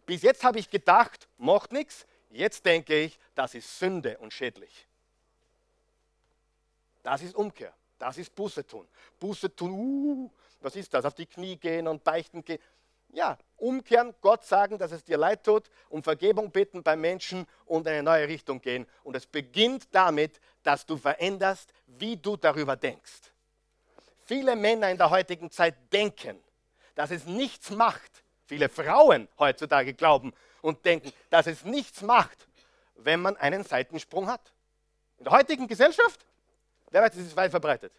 [0.06, 2.06] Bis jetzt habe ich gedacht, macht nichts.
[2.32, 4.88] Jetzt denke ich, das ist Sünde und schädlich.
[7.04, 7.74] Das ist Umkehr.
[8.02, 8.88] Das ist Buße tun.
[9.20, 11.06] Buße tun, uh, was ist das?
[11.06, 12.60] Auf die Knie gehen und beichten gehen.
[13.10, 17.88] Ja, umkehren, Gott sagen, dass es dir leid tut, um Vergebung bitten bei Menschen und
[17.88, 18.88] eine neue Richtung gehen.
[19.04, 23.32] Und es beginnt damit, dass du veränderst, wie du darüber denkst
[24.32, 26.42] viele Männer in der heutigen Zeit denken,
[26.96, 28.24] dass es nichts macht.
[28.46, 32.48] Viele Frauen heutzutage glauben und denken, dass es nichts macht,
[32.96, 34.54] wenn man einen Seitensprung hat.
[35.18, 36.26] In der heutigen Gesellschaft,
[36.92, 37.94] wer weiß, es ist weit verbreitet.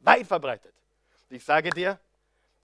[0.00, 0.74] Weit verbreitet.
[1.30, 1.98] Ich sage dir,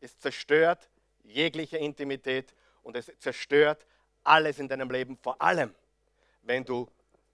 [0.00, 0.90] es zerstört
[1.22, 3.86] jegliche Intimität und es zerstört
[4.24, 5.74] alles in deinem Leben, vor allem
[6.42, 6.88] wenn du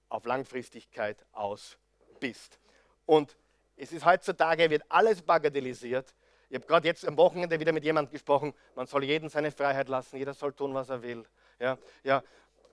[0.09, 1.76] auf Langfristigkeit aus
[2.20, 2.59] bist.
[3.07, 3.37] Und
[3.76, 6.14] es ist heutzutage, wird alles bagatellisiert.
[6.48, 9.88] Ich habe gerade jetzt am Wochenende wieder mit jemandem gesprochen, man soll jeden seine Freiheit
[9.88, 11.24] lassen, jeder soll tun, was er will.
[11.59, 12.22] Ja, ja,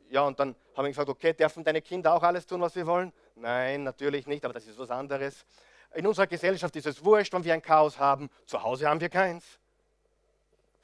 [0.10, 2.86] ja und dann habe ich gesagt, okay, dürfen deine Kinder auch alles tun, was sie
[2.86, 3.12] wollen?
[3.36, 5.46] Nein, natürlich nicht, aber das ist was anderes.
[5.94, 8.30] In unserer Gesellschaft ist es wurscht, wenn wir ein Chaos haben.
[8.46, 9.60] Zu Hause haben wir keins.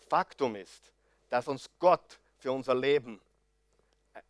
[0.09, 0.91] Faktum ist,
[1.29, 3.21] dass uns Gott für unser Leben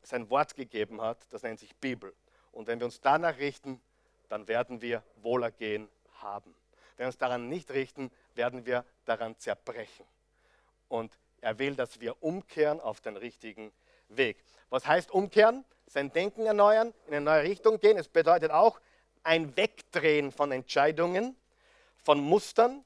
[0.03, 2.13] sein Wort gegeben hat, das nennt sich Bibel.
[2.51, 3.82] Und wenn wir uns danach richten,
[4.30, 5.88] dann werden wir Wohlergehen
[6.21, 6.53] haben.
[6.95, 10.06] Wenn wir uns daran nicht richten, werden wir daran zerbrechen.
[10.89, 13.73] Und er will, dass wir umkehren auf den richtigen Weg.
[14.69, 15.65] Was heißt umkehren?
[15.87, 17.97] Sein Denken erneuern, in eine neue Richtung gehen.
[17.97, 18.79] Es bedeutet auch
[19.23, 21.35] ein Wegdrehen von Entscheidungen,
[22.03, 22.83] von Mustern.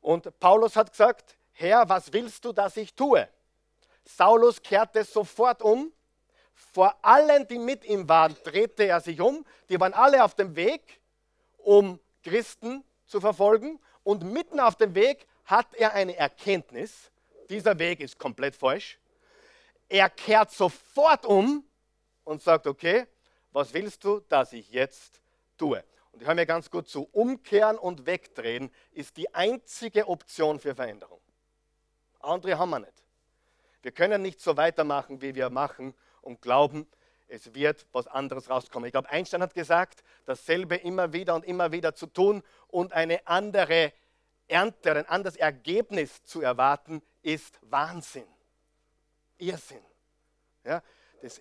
[0.00, 3.28] Und Paulus hat gesagt, Herr, was willst du, dass ich tue?
[4.04, 5.92] Saulus kehrte sofort um.
[6.54, 9.44] Vor allen, die mit ihm waren, drehte er sich um.
[9.68, 11.00] Die waren alle auf dem Weg,
[11.58, 13.80] um Christen zu verfolgen.
[14.04, 17.10] Und mitten auf dem Weg hat er eine Erkenntnis.
[17.48, 18.98] Dieser Weg ist komplett falsch.
[19.88, 21.64] Er kehrt sofort um
[22.24, 23.06] und sagt, okay,
[23.52, 25.20] was willst du, dass ich jetzt
[25.56, 25.82] tue?
[26.12, 30.74] Und ich höre mir ganz gut zu, umkehren und wegdrehen ist die einzige Option für
[30.74, 31.20] Veränderung.
[32.20, 33.04] Andere haben wir nicht.
[33.82, 36.86] Wir können nicht so weitermachen, wie wir machen und glauben,
[37.28, 38.86] es wird was anderes rauskommen.
[38.86, 43.26] Ich glaube, Einstein hat gesagt, dasselbe immer wieder und immer wieder zu tun und eine
[43.26, 43.92] andere
[44.48, 48.26] Ernte, ein anderes Ergebnis zu erwarten, ist Wahnsinn.
[49.38, 49.84] Irrsinn.
[50.64, 50.82] Ja,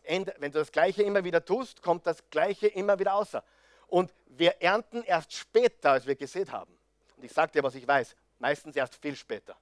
[0.04, 3.44] Ende, wenn du das Gleiche immer wieder tust, kommt das Gleiche immer wieder außer.
[3.88, 6.76] Und wir ernten erst später, als wir gesät haben.
[7.18, 9.56] Und ich sage dir, was ich weiß, meistens erst viel später.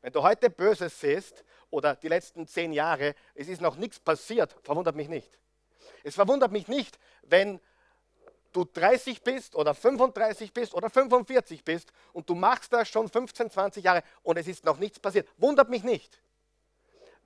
[0.00, 4.54] Wenn du heute Böses siehst oder die letzten zehn Jahre, es ist noch nichts passiert,
[4.62, 5.38] verwundert mich nicht.
[6.04, 7.60] Es verwundert mich nicht, wenn
[8.52, 13.50] du 30 bist oder 35 bist oder 45 bist und du machst das schon 15,
[13.50, 15.28] 20 Jahre und es ist noch nichts passiert.
[15.36, 16.20] Wundert mich nicht,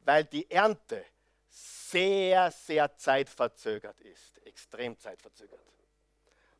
[0.04, 1.04] weil die Ernte
[1.48, 5.60] sehr, sehr zeitverzögert ist, extrem zeitverzögert.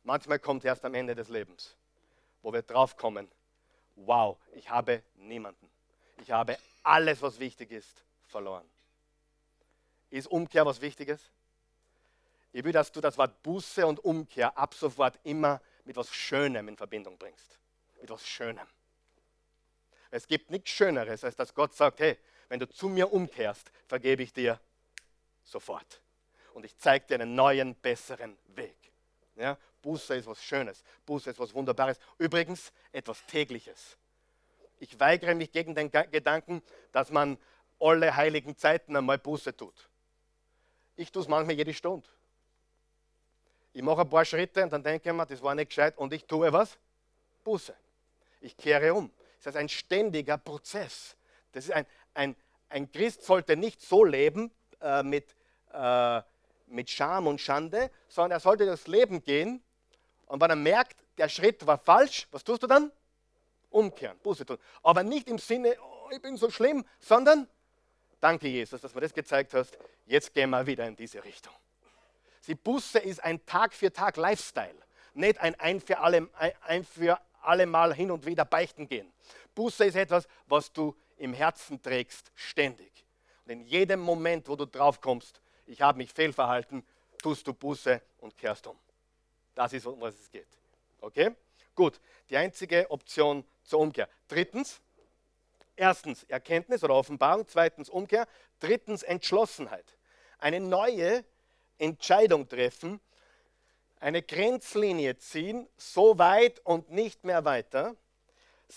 [0.03, 1.75] Manchmal kommt erst am Ende des Lebens,
[2.41, 3.31] wo wir draufkommen,
[3.95, 5.69] wow, ich habe niemanden.
[6.21, 8.69] Ich habe alles, was wichtig ist, verloren.
[10.09, 11.31] Ist Umkehr was Wichtiges?
[12.51, 16.67] Ich will, dass du das Wort Buße und Umkehr ab sofort immer mit etwas Schönem
[16.67, 17.57] in Verbindung bringst.
[17.95, 18.67] Mit etwas Schönem.
[20.11, 22.19] Es gibt nichts Schöneres, als dass Gott sagt, hey,
[22.53, 24.59] wenn du zu mir umkehrst, vergebe ich dir
[25.43, 26.03] sofort.
[26.53, 28.75] Und ich zeige dir einen neuen, besseren Weg.
[29.35, 29.57] Ja?
[29.81, 30.83] Buße ist was Schönes.
[31.03, 31.97] Buße ist was Wunderbares.
[32.19, 33.97] Übrigens etwas Tägliches.
[34.77, 36.61] Ich weigere mich gegen den Gedanken,
[36.91, 37.39] dass man
[37.79, 39.89] alle heiligen Zeiten einmal Buße tut.
[40.95, 42.07] Ich tue es manchmal jede Stunde.
[43.73, 46.13] Ich mache ein paar Schritte und dann denke ich mir, das war nicht gescheit und
[46.13, 46.77] ich tue was?
[47.43, 47.75] Buße.
[48.41, 49.11] Ich kehre um.
[49.43, 51.17] Das ist ein ständiger Prozess.
[51.51, 52.35] Das ist ein, ein,
[52.73, 55.35] ein Christ sollte nicht so leben äh, mit,
[55.71, 56.21] äh,
[56.67, 59.63] mit Scham und Schande, sondern er sollte das Leben gehen
[60.25, 62.91] und wenn er merkt, der Schritt war falsch, was tust du dann?
[63.73, 64.57] umkehren, Buße tun.
[64.83, 67.47] Aber nicht im Sinne, oh, ich bin so schlimm, sondern
[68.21, 69.77] danke Jesus, dass du mir das gezeigt hast.
[70.05, 71.53] Jetzt gehen wir wieder in diese Richtung.
[72.47, 74.75] Die Buße ist ein Tag für Tag Lifestyle,
[75.13, 76.29] nicht ein ein für alle,
[76.61, 79.11] ein für alle Mal hin und wieder beichten gehen.
[79.55, 83.05] Buße ist etwas, was du im Herzen trägst, ständig.
[83.45, 86.85] Und in jedem Moment, wo du drauf kommst, ich habe mich fehlverhalten,
[87.21, 88.77] tust du Buße und kehrst um.
[89.55, 90.47] Das ist, um was es geht.
[91.01, 91.31] Okay?
[91.75, 91.99] Gut,
[92.29, 94.07] die einzige Option zur Umkehr.
[94.27, 94.81] Drittens,
[95.75, 98.27] erstens Erkenntnis oder Offenbarung, zweitens Umkehr,
[98.59, 99.97] drittens Entschlossenheit.
[100.37, 101.23] Eine neue
[101.77, 102.99] Entscheidung treffen,
[103.99, 107.95] eine Grenzlinie ziehen, so weit und nicht mehr weiter.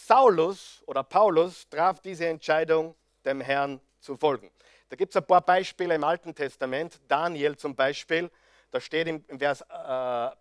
[0.05, 4.51] Saulus oder Paulus traf diese Entscheidung, dem Herrn zu folgen.
[4.89, 7.01] Da gibt es ein paar Beispiele im Alten Testament.
[7.09, 8.31] Daniel zum Beispiel,
[8.71, 9.65] da steht im Vers, äh,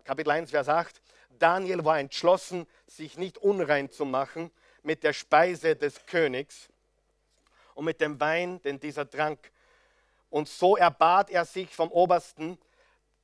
[0.04, 1.00] Kapitel 1, Vers 8,
[1.38, 4.50] Daniel war entschlossen, sich nicht unrein zu machen
[4.82, 6.68] mit der Speise des Königs
[7.74, 9.50] und mit dem Wein, den dieser trank.
[10.30, 12.58] Und so erbat er sich vom Obersten,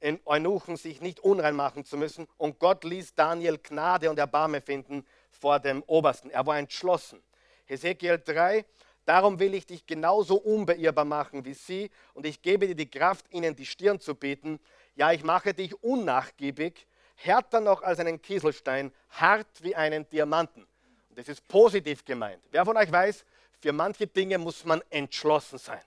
[0.00, 2.26] in Eunuchen sich nicht unrein machen zu müssen.
[2.36, 5.06] Und Gott ließ Daniel Gnade und Erbarme finden
[5.38, 6.30] vor dem Obersten.
[6.30, 7.22] Er war entschlossen.
[7.66, 8.64] Hesekiel 3,
[9.04, 13.26] darum will ich dich genauso unbeirrbar machen wie sie und ich gebe dir die Kraft,
[13.30, 14.60] ihnen die Stirn zu bieten.
[14.94, 16.86] Ja, ich mache dich unnachgiebig
[17.22, 20.66] härter noch als einen Kieselstein, hart wie einen Diamanten.
[21.08, 22.42] Und das ist positiv gemeint.
[22.50, 23.24] Wer von euch weiß,
[23.60, 25.82] für manche Dinge muss man entschlossen sein.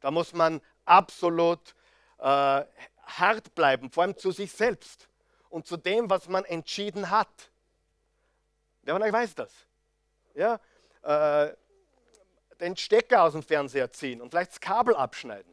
[0.00, 1.74] Da muss man absolut
[2.18, 5.08] äh, hart bleiben, vor allem zu sich selbst
[5.50, 7.50] und zu dem, was man entschieden hat.
[8.82, 9.52] Wer von euch weiß das?
[10.34, 10.60] Ja?
[11.02, 11.54] Äh,
[12.60, 15.52] den Stecker aus dem Fernseher ziehen und vielleicht das Kabel abschneiden.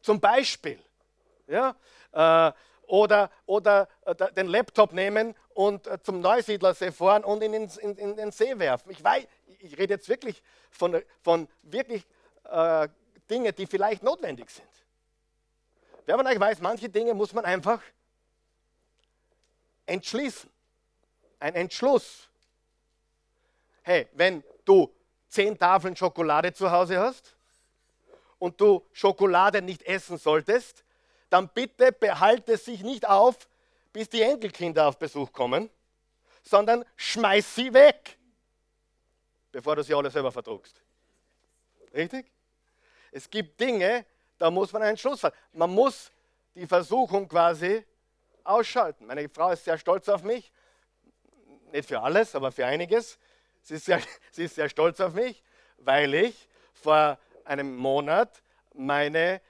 [0.00, 0.82] Zum Beispiel.
[1.46, 1.76] Ja?
[2.12, 2.52] Äh,
[2.86, 7.96] oder, oder äh, den Laptop nehmen und äh, zum Neusiedlersee fahren und ihn in, in,
[7.96, 8.90] in, den See werfen.
[8.90, 9.26] Ich weiß,
[9.58, 12.06] ich rede jetzt wirklich von, von wirklich
[12.44, 12.88] äh,
[13.28, 14.68] Dingen, die vielleicht notwendig sind.
[16.04, 17.80] Wer von euch weiß, manche Dinge muss man einfach
[19.86, 20.48] entschließen.
[21.38, 22.28] Ein Entschluss.
[23.82, 24.92] Hey, wenn du
[25.28, 27.36] zehn Tafeln Schokolade zu Hause hast
[28.38, 30.84] und du Schokolade nicht essen solltest,
[31.30, 33.48] dann bitte behalte sich nicht auf,
[33.92, 35.70] bis die Enkelkinder auf Besuch kommen,
[36.42, 38.18] sondern schmeiß sie weg,
[39.52, 40.80] bevor du sie alle selber verdruckst.
[41.94, 42.26] Richtig?
[43.10, 44.04] Es gibt Dinge,
[44.38, 45.34] da muss man einen Schluss fahren.
[45.52, 46.10] Man muss
[46.54, 47.84] die Versuchung quasi
[48.44, 49.06] ausschalten.
[49.06, 50.52] Meine Frau ist sehr stolz auf mich.
[51.72, 53.18] Nicht für alles, aber für einiges.
[53.62, 54.00] Sie ist sehr,
[54.30, 55.42] sie ist sehr stolz auf mich,
[55.78, 58.42] weil ich vor einem Monat
[58.74, 59.40] meine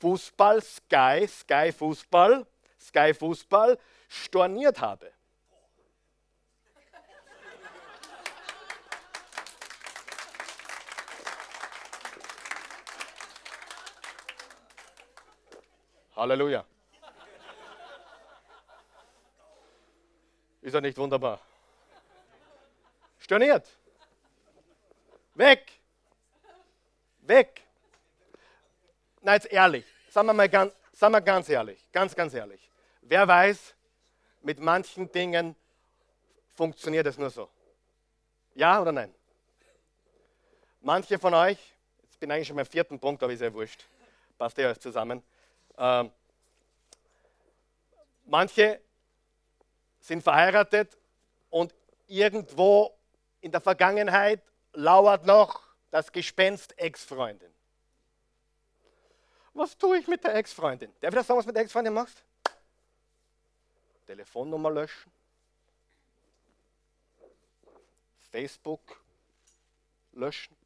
[0.00, 2.46] Fußball, Sky, Sky Fußball,
[2.80, 3.78] Sky Fußball
[4.08, 5.10] storniert habe.
[16.16, 16.64] Halleluja.
[20.66, 21.38] Ist er nicht wunderbar?
[23.20, 23.68] Storniert.
[25.34, 25.60] Weg.
[27.20, 27.62] Weg.
[29.22, 29.86] Na, jetzt ehrlich.
[30.10, 31.86] Sagen wir mal ganz, sagen wir ganz ehrlich.
[31.92, 32.68] Ganz, ganz ehrlich.
[33.02, 33.76] Wer weiß,
[34.42, 35.54] mit manchen Dingen
[36.56, 37.48] funktioniert es nur so.
[38.56, 39.14] Ja oder nein?
[40.80, 41.60] Manche von euch,
[42.02, 43.84] jetzt bin ich eigentlich schon beim vierten Punkt, aber ist ja wurscht.
[44.36, 45.22] Passt ja alles zusammen.
[45.78, 46.10] Ähm,
[48.24, 48.80] manche
[50.06, 50.96] sind verheiratet
[51.50, 51.74] und
[52.06, 52.96] irgendwo
[53.40, 54.40] in der Vergangenheit
[54.72, 57.52] lauert noch das Gespenst Ex-Freundin.
[59.52, 60.92] Was tue ich mit der Ex-Freundin?
[61.00, 62.22] Darf ich das sagen, was du mit der Ex-Freundin machst?
[64.06, 65.10] Telefonnummer löschen,
[68.30, 69.00] Facebook
[70.12, 70.56] löschen.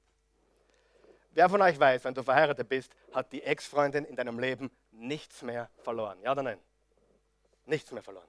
[1.33, 5.41] Wer von euch weiß, wenn du verheiratet bist, hat die Ex-Freundin in deinem Leben nichts
[5.41, 6.21] mehr verloren.
[6.21, 6.59] Ja oder nein?
[7.65, 8.29] Nichts mehr verloren.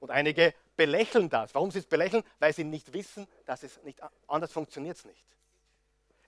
[0.00, 1.54] Und einige belächeln das.
[1.54, 2.22] Warum sie es belächeln?
[2.38, 5.24] Weil sie nicht wissen, dass es nicht anders funktioniert es nicht.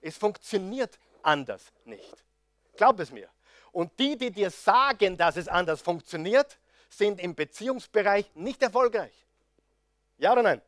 [0.01, 2.23] Es funktioniert anders nicht.
[2.75, 3.29] Glaub es mir.
[3.71, 6.57] Und die, die dir sagen, dass es anders funktioniert,
[6.89, 9.13] sind im Beziehungsbereich nicht erfolgreich.
[10.17, 10.61] Ja oder nein?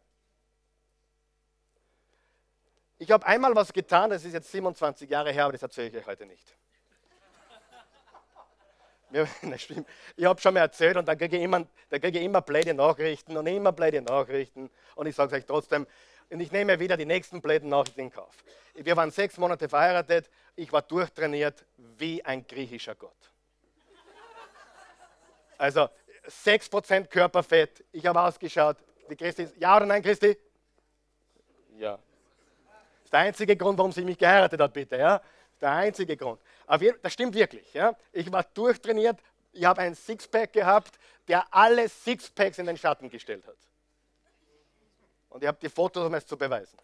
[2.97, 5.97] Ich habe einmal was getan, das ist jetzt 27 Jahre her, aber das erzähle ich
[5.97, 6.55] euch heute nicht.
[10.15, 12.73] Ich habe schon mal erzählt und dann kriege ich immer, dann kriege ich immer blöde
[12.73, 14.69] Nachrichten und immer blöde Nachrichten.
[14.95, 15.87] Und ich sage es euch trotzdem,
[16.29, 18.35] und ich nehme wieder die nächsten blöden Nachrichten in Kauf.
[18.73, 23.31] Wir waren sechs Monate verheiratet, ich war durchtrainiert wie ein griechischer Gott.
[25.57, 25.89] Also
[26.27, 28.77] 6% Körperfett, ich habe ausgeschaut.
[29.09, 30.37] Die Christi, ja oder nein, Christi?
[31.77, 31.91] Ja.
[31.91, 34.97] Das ist der einzige Grund, warum sie mich geheiratet hat, bitte.
[34.97, 35.21] Ja?
[35.61, 36.41] Der einzige Grund.
[36.65, 37.73] Aber das stimmt wirklich.
[37.73, 37.95] Ja?
[38.11, 39.19] Ich war durchtrainiert,
[39.51, 40.97] ich habe ein Sixpack gehabt,
[41.27, 43.57] der alle Sixpacks in den Schatten gestellt hat.
[45.29, 46.77] Und ich habe die Fotos, um es zu beweisen.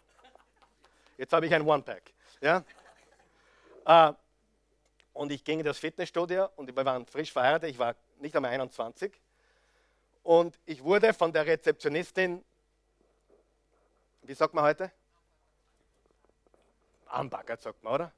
[1.16, 2.02] Jetzt habe ich ein One-Pack.
[2.40, 2.64] Ja?
[3.84, 4.12] Äh,
[5.12, 8.52] und ich ging in das Fitnessstudio und wir waren frisch verheiratet, ich war nicht einmal
[8.52, 9.12] 21.
[10.22, 12.44] Und ich wurde von der Rezeptionistin,
[14.22, 14.90] wie sagt man heute?
[17.06, 18.12] Anbaggert, sagt man, oder?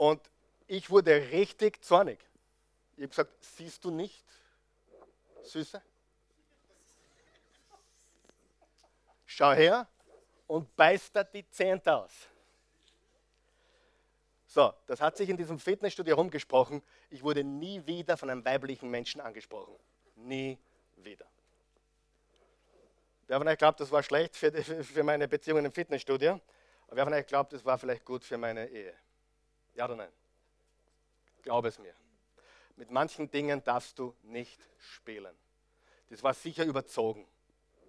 [0.00, 0.30] Und
[0.66, 2.18] ich wurde richtig zornig.
[2.96, 4.24] Ich habe gesagt, siehst du nicht,
[5.42, 5.82] Süße?
[9.26, 9.86] Schau her
[10.46, 12.12] und beißt da die Zehnte aus.
[14.46, 16.80] So, das hat sich in diesem Fitnessstudio herumgesprochen.
[17.10, 19.76] Ich wurde nie wieder von einem weiblichen Menschen angesprochen.
[20.14, 20.58] Nie
[20.96, 21.26] wieder.
[23.26, 26.40] Wer von euch glaubt, das war schlecht für, die, für meine Beziehung im Fitnessstudio?
[26.86, 28.94] Aber wer von euch glaubt, das war vielleicht gut für meine Ehe?
[29.74, 30.12] Ja oder nein?
[31.42, 31.94] Glaube es mir.
[32.76, 35.34] Mit manchen Dingen darfst du nicht spielen.
[36.08, 37.26] Das war sicher überzogen,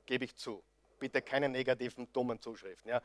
[0.06, 0.64] gebe ich zu.
[1.00, 2.90] Bitte keine negativen, dummen Zuschriften.
[2.90, 3.02] Ja.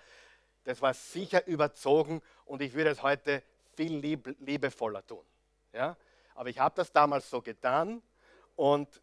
[0.64, 3.42] Das war sicher überzogen und ich würde es heute
[3.76, 5.24] viel lieb, liebevoller tun.
[5.72, 5.96] Ja.
[6.34, 8.02] Aber ich habe das damals so getan
[8.56, 9.00] und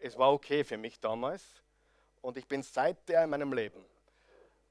[0.00, 1.42] es war okay für mich damals.
[2.20, 3.84] Und ich bin seither in meinem Leben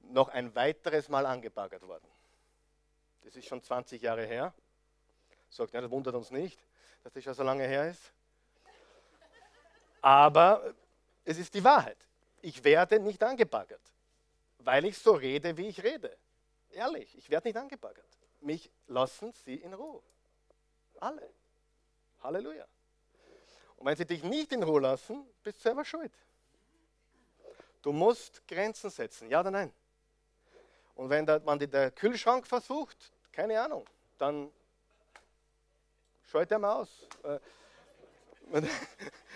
[0.01, 2.07] noch ein weiteres Mal angebaggert worden.
[3.23, 4.53] Das ist schon 20 Jahre her.
[5.49, 6.59] Sagt, ja, das wundert uns nicht,
[7.03, 8.11] dass das schon so lange her ist.
[10.01, 10.73] Aber
[11.23, 11.97] es ist die Wahrheit.
[12.41, 13.81] Ich werde nicht angebaggert,
[14.59, 16.17] weil ich so rede, wie ich rede.
[16.71, 18.05] Ehrlich, ich werde nicht angebaggert.
[18.41, 20.01] Mich lassen Sie in Ruhe.
[20.99, 21.29] Alle.
[22.21, 22.65] Halleluja.
[23.77, 26.11] Und wenn sie dich nicht in Ruhe lassen, bist du selber schuld.
[27.81, 29.73] Du musst Grenzen setzen, ja oder nein?
[30.95, 33.85] Und wenn da, man der Kühlschrank versucht, keine Ahnung,
[34.17, 34.49] dann
[36.31, 37.07] schalte er mal aus.
[37.23, 37.39] Äh,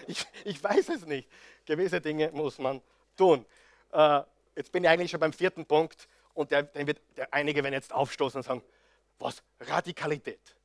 [0.07, 1.27] ich, ich, weiß es nicht.
[1.65, 2.81] Gewisse Dinge muss man
[3.17, 3.45] tun.
[3.91, 4.21] Äh,
[4.55, 7.73] jetzt bin ich eigentlich schon beim vierten Punkt und der, der wird, der, einige werden
[7.73, 8.63] jetzt aufstoßen und sagen,
[9.19, 9.41] Was?
[9.59, 10.55] Radikalität.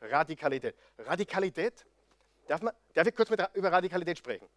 [0.00, 0.76] Radikalität.
[0.98, 1.84] Radikalität?
[2.46, 4.48] Darf, man, darf ich kurz mit, über Radikalität sprechen?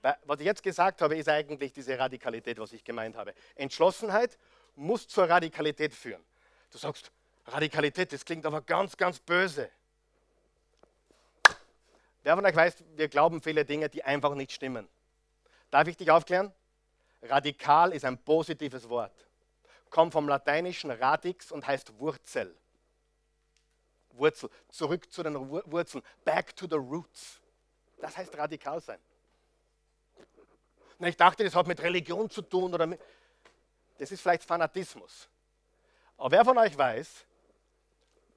[0.00, 3.34] Weil, was ich jetzt gesagt habe, ist eigentlich diese Radikalität, was ich gemeint habe.
[3.56, 4.38] Entschlossenheit
[4.76, 6.24] muss zur Radikalität führen.
[6.70, 7.10] Du sagst,
[7.48, 9.70] Radikalität, das klingt aber ganz, ganz böse.
[12.22, 14.86] Wer von euch weiß, wir glauben viele Dinge, die einfach nicht stimmen.
[15.70, 16.52] Darf ich dich aufklären?
[17.22, 19.12] Radikal ist ein positives Wort.
[19.90, 22.54] Kommt vom lateinischen radix und heißt Wurzel.
[24.12, 27.40] Wurzel, zurück zu den Wurzeln, back to the roots.
[27.98, 28.98] Das heißt radikal sein.
[31.00, 33.00] ich dachte, das hat mit Religion zu tun oder mit,
[33.96, 35.28] das ist vielleicht Fanatismus.
[36.18, 37.24] Aber wer von euch weiß,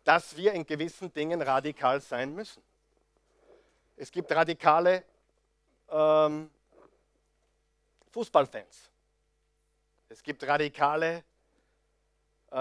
[0.03, 2.63] dass wir in gewissen Dingen radikal sein müssen?
[3.97, 5.03] Es gibt radikale
[5.89, 6.49] ähm,
[8.09, 8.89] Fußballfans.
[10.09, 11.23] Es gibt radikale
[12.49, 12.57] äh,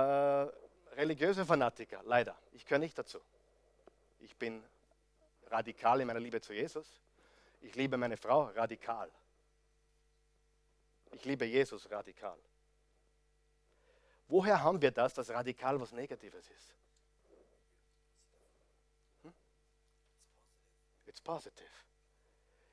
[0.97, 2.37] religiöse Fanatiker, leider.
[2.53, 3.19] Ich gehöre nicht dazu.
[4.21, 4.63] Ich bin
[5.49, 6.87] radikal in meiner Liebe zu Jesus.
[7.63, 9.11] Ich liebe meine Frau radikal.
[11.13, 12.39] Ich liebe Jesus radikal.
[14.29, 16.75] Woher haben wir das, dass radikal was Negatives ist?
[21.11, 21.67] It's positive.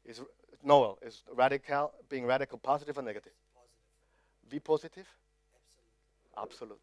[0.05, 0.21] Is,
[0.61, 3.33] Noel, is radical, being radical positive or negative?
[3.55, 4.51] Positive.
[4.51, 5.05] Wie positiv?
[6.35, 6.77] Absolut.
[6.77, 6.79] Absolut.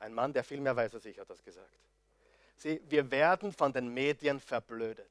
[0.00, 1.66] Ein Mann, der viel mehr weiß als ich, hat das gesagt.
[2.56, 5.10] Sieh, wir werden von den Medien verblödet.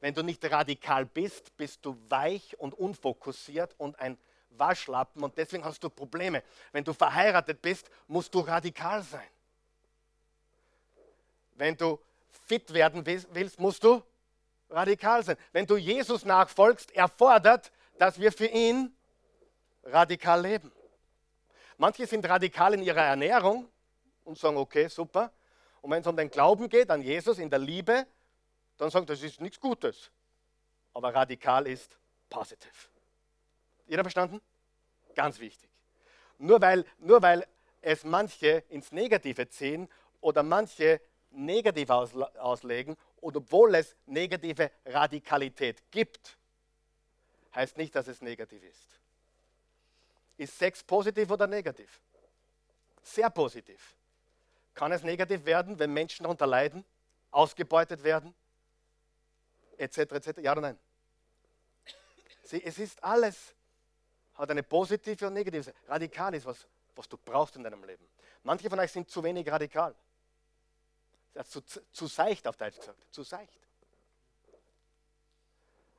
[0.00, 4.18] Wenn du nicht radikal bist, bist du weich und unfokussiert und ein
[4.50, 6.42] Waschlappen und deswegen hast du Probleme.
[6.72, 9.28] Wenn du verheiratet bist, musst du radikal sein.
[11.54, 12.00] Wenn du
[12.46, 14.02] fit werden willst, musst du
[14.70, 15.36] radikal sein.
[15.52, 18.94] Wenn du Jesus nachfolgst, erfordert, dass wir für ihn
[19.84, 20.72] radikal leben.
[21.76, 23.68] Manche sind radikal in ihrer Ernährung
[24.24, 25.32] und sagen, okay, super.
[25.80, 28.06] Und wenn es um den Glauben geht, an Jesus in der Liebe,
[28.76, 30.10] dann sagen, das ist nichts Gutes.
[30.92, 31.98] Aber radikal ist
[32.28, 32.90] positiv.
[33.86, 34.40] Jeder verstanden?
[35.14, 35.70] Ganz wichtig.
[36.38, 37.46] Nur weil, nur weil
[37.80, 39.88] es manche ins Negative ziehen
[40.20, 41.00] oder manche
[41.30, 46.36] negativ auslegen, und obwohl es negative Radikalität gibt,
[47.54, 49.00] heißt nicht, dass es negativ ist.
[50.36, 52.00] Ist Sex positiv oder negativ?
[53.02, 53.96] Sehr positiv.
[54.74, 56.84] Kann es negativ werden, wenn Menschen darunter leiden,
[57.30, 58.32] ausgebeutet werden,
[59.76, 59.98] etc.
[59.98, 60.38] etc.
[60.40, 60.78] Ja oder nein?
[62.44, 63.54] Sie, es ist alles,
[64.34, 65.74] hat eine positive und negative.
[65.88, 68.06] Radikal ist was, was du brauchst in deinem Leben.
[68.44, 69.94] Manche von euch sind zu wenig radikal.
[71.44, 71.60] Zu,
[71.92, 72.98] zu seicht auf Deutsch gesagt.
[73.10, 73.58] Zu seicht.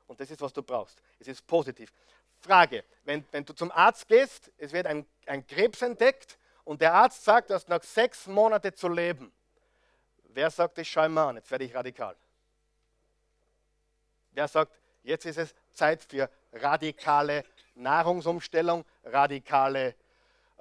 [0.07, 1.01] Und das ist, was du brauchst.
[1.19, 1.93] Es ist positiv.
[2.39, 6.93] Frage, wenn, wenn du zum Arzt gehst, es wird ein, ein Krebs entdeckt und der
[6.93, 9.31] Arzt sagt, du hast noch sechs Monate zu leben.
[10.29, 12.15] Wer sagt, ich schaue mal an, jetzt werde ich radikal.
[14.31, 14.71] Wer sagt,
[15.03, 17.43] jetzt ist es Zeit für radikale
[17.75, 19.95] Nahrungsumstellung, radikale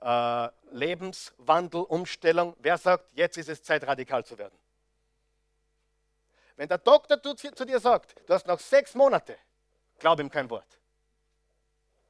[0.01, 2.57] äh, Lebenswandelumstellung.
[2.59, 4.59] Wer sagt, jetzt ist es Zeit, radikal zu werden?
[6.57, 9.37] Wenn der Doktor zu dir sagt, du hast noch sechs Monate,
[9.99, 10.67] glaub ihm kein Wort.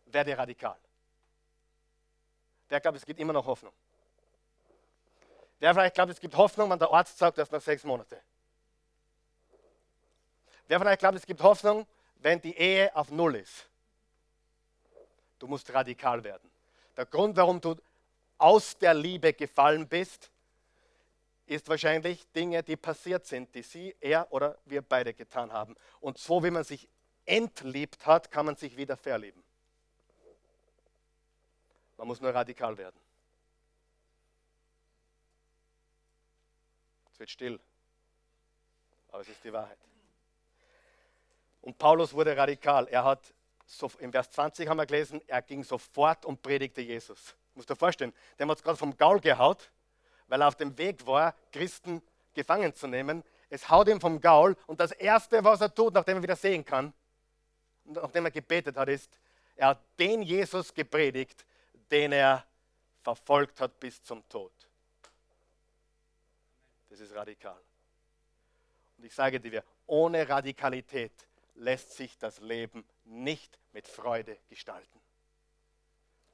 [0.07, 0.77] Werde radikal.
[2.69, 3.73] Wer glaubt, es gibt immer noch Hoffnung?
[5.59, 8.21] Wer vielleicht glaubt, es gibt Hoffnung, wenn der Arzt sagt, du hast noch sechs Monate?
[10.67, 11.87] Wer vielleicht glaubt, es gibt Hoffnung,
[12.17, 13.67] wenn die Ehe auf Null ist?
[15.39, 16.51] Du musst radikal werden.
[16.99, 17.77] Der Grund, warum du
[18.39, 20.33] aus der Liebe gefallen bist,
[21.47, 25.77] ist wahrscheinlich Dinge, die passiert sind, die sie, er oder wir beide getan haben.
[26.01, 26.89] Und so wie man sich
[27.25, 29.45] entliebt hat, kann man sich wieder verlieben.
[31.97, 32.99] Man muss nur radikal werden.
[37.13, 37.61] Es wird still,
[39.13, 39.79] aber es ist die Wahrheit.
[41.63, 42.89] Und Paulus wurde radikal.
[42.89, 43.21] Er hat
[43.71, 47.37] so, im Vers 20 haben wir gelesen, er ging sofort und predigte Jesus.
[47.55, 49.71] Musst dir vorstellen, der hat es gerade vom Gaul gehaut,
[50.27, 52.03] weil er auf dem Weg war, Christen
[52.33, 53.23] gefangen zu nehmen.
[53.51, 56.65] Es haut ihm vom Gaul und das Erste, was er tut, nachdem er wieder sehen
[56.65, 56.95] kann,
[57.85, 59.11] nachdem er gebetet hat, ist,
[59.57, 61.45] er hat den Jesus gepredigt,
[61.91, 62.47] den er
[63.03, 64.53] verfolgt hat bis zum Tod.
[66.89, 67.61] Das ist radikal.
[68.97, 71.13] Und ich sage dir, ohne Radikalität
[71.55, 75.01] lässt sich das Leben nicht mit Freude gestalten.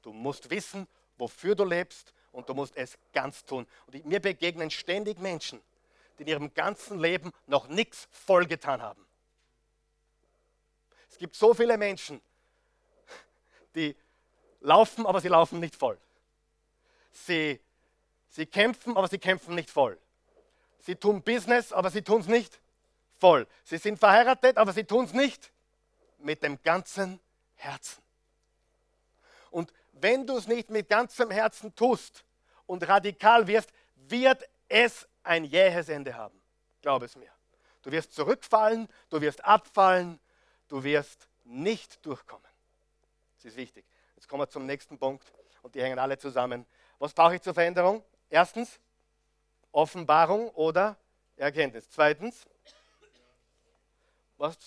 [0.01, 3.65] Du musst wissen, wofür du lebst und du musst es ganz tun.
[3.87, 5.61] Und mir begegnen ständig Menschen,
[6.17, 9.05] die in ihrem ganzen Leben noch nichts vollgetan haben.
[11.09, 12.21] Es gibt so viele Menschen,
[13.73, 13.95] die
[14.59, 15.97] laufen, aber sie laufen nicht voll.
[17.11, 17.59] Sie,
[18.29, 19.97] sie kämpfen, aber sie kämpfen nicht voll.
[20.79, 22.59] Sie tun Business, aber sie tun es nicht
[23.17, 23.47] voll.
[23.63, 25.51] Sie sind verheiratet, aber sie tun es nicht
[26.25, 27.19] mit dem ganzen
[27.55, 28.03] Herzen.
[29.51, 32.25] Und wenn du es nicht mit ganzem Herzen tust
[32.65, 36.41] und radikal wirst, wird es ein jähes Ende haben.
[36.81, 37.31] Glaube es mir.
[37.83, 40.19] Du wirst zurückfallen, du wirst abfallen,
[40.67, 42.49] du wirst nicht durchkommen.
[43.37, 43.85] Das ist wichtig.
[44.15, 46.65] Jetzt kommen wir zum nächsten Punkt und die hängen alle zusammen.
[46.97, 48.03] Was brauche ich zur Veränderung?
[48.29, 48.79] Erstens,
[49.71, 50.97] Offenbarung oder
[51.37, 51.87] Erkenntnis.
[51.89, 52.45] Zweitens,
[54.37, 54.57] was?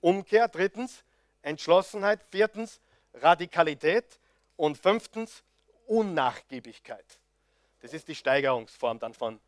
[0.00, 0.48] Umkehr.
[0.48, 1.04] Drittens,
[1.42, 2.20] Entschlossenheit.
[2.30, 2.80] Viertens,
[3.14, 4.18] Radikalität.
[4.56, 5.42] Und fünftens,
[5.86, 7.18] Unnachgiebigkeit.
[7.80, 9.40] Das ist die Steigerungsform dann von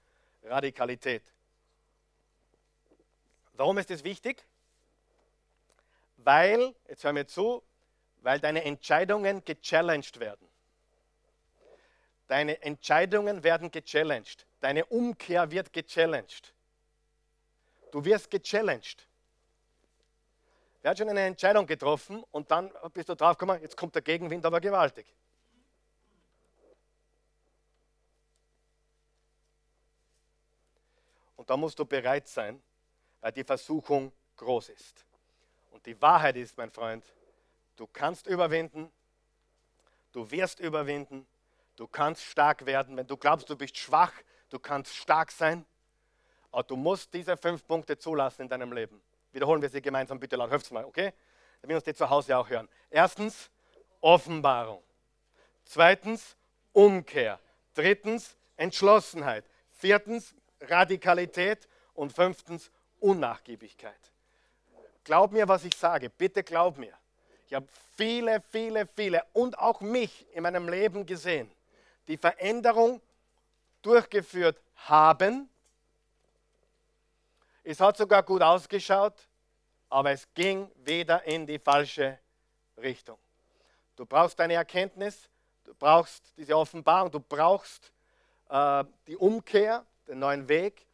[0.45, 1.23] Radikalität.
[3.55, 4.43] Warum ist das wichtig?
[6.17, 7.63] Weil, jetzt hör mir zu,
[8.23, 10.47] weil deine Entscheidungen gechallenged werden.
[12.29, 14.47] Deine Entscheidungen werden gechallenged.
[14.61, 16.55] Deine Umkehr wird gechallenged.
[17.91, 19.07] Du wirst gechallenged.
[20.83, 24.03] Wer hat schon eine Entscheidung getroffen und dann bist du drauf gekommen, jetzt kommt der
[24.03, 25.07] Gegenwind aber gewaltig.
[31.37, 32.63] Und da musst du bereit sein,
[33.21, 35.05] weil die Versuchung groß ist.
[35.71, 37.05] Und die Wahrheit ist, mein Freund,
[37.77, 38.91] du kannst überwinden,
[40.13, 41.27] du wirst überwinden,
[41.77, 42.97] du kannst stark werden.
[42.97, 44.13] Wenn du glaubst, du bist schwach,
[44.49, 45.65] du kannst stark sein.
[46.51, 49.01] Aber du musst diese fünf Punkte zulassen in deinem Leben.
[49.33, 50.51] Wiederholen wir sie gemeinsam, bitte laut.
[50.51, 51.13] Hört mal, okay?
[51.63, 52.69] Damit uns die zu Hause auch hören.
[52.91, 53.51] Erstens,
[54.01, 54.83] Offenbarung.
[55.65, 56.37] Zweitens,
[56.73, 57.39] Umkehr.
[57.75, 59.45] Drittens, Entschlossenheit.
[59.71, 61.69] Viertens, Radikalität.
[61.95, 62.71] Und fünftens,
[63.01, 63.95] Unnachgiebigkeit.
[65.05, 66.09] Glaub mir, was ich sage.
[66.09, 66.95] Bitte glaub mir.
[67.47, 67.67] Ich habe
[67.97, 71.51] viele, viele, viele und auch mich in meinem Leben gesehen,
[72.07, 73.03] die Veränderung
[73.83, 75.50] durchgeführt haben.
[77.71, 79.15] Es hat sogar gut ausgeschaut,
[79.89, 82.19] aber es ging wieder in die falsche
[82.77, 83.17] Richtung.
[83.95, 85.31] Du brauchst eine Erkenntnis,
[85.63, 87.93] du brauchst diese Offenbarung, du brauchst
[88.49, 90.85] äh, die Umkehr, den neuen Weg.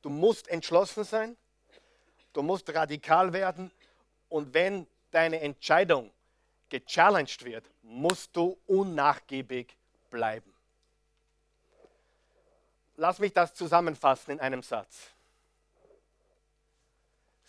[0.00, 1.36] Du musst entschlossen sein.
[2.32, 3.72] Du musst radikal werden
[4.28, 6.12] und wenn deine Entscheidung
[6.68, 9.76] gechallenged wird, musst du unnachgiebig
[10.08, 10.54] bleiben.
[12.94, 15.11] Lass mich das zusammenfassen in einem Satz.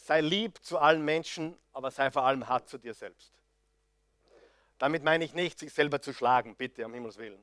[0.04, 3.32] Sei lieb zu allen Menschen, aber sei vor allem hart zu dir selbst.
[4.78, 7.42] Damit meine ich nicht, sich selber zu schlagen, bitte, um Himmels Willen.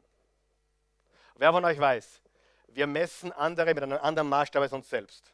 [1.37, 2.21] Wer von euch weiß,
[2.69, 5.33] wir messen andere mit einem anderen Maßstab als uns selbst.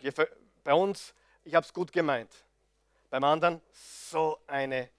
[0.00, 0.12] Wir,
[0.64, 2.30] bei uns, ich habe es gut gemeint.
[3.08, 4.90] Beim anderen, so eine.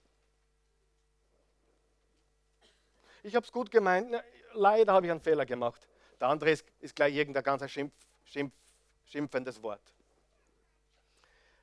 [3.22, 4.20] Ich habe es gut gemeint,
[4.52, 5.86] leider habe ich einen Fehler gemacht.
[6.18, 7.94] Der andere ist, ist gleich irgendein ganz Schimpf,
[8.24, 8.52] Schimpf,
[9.12, 9.80] schimpfendes Wort.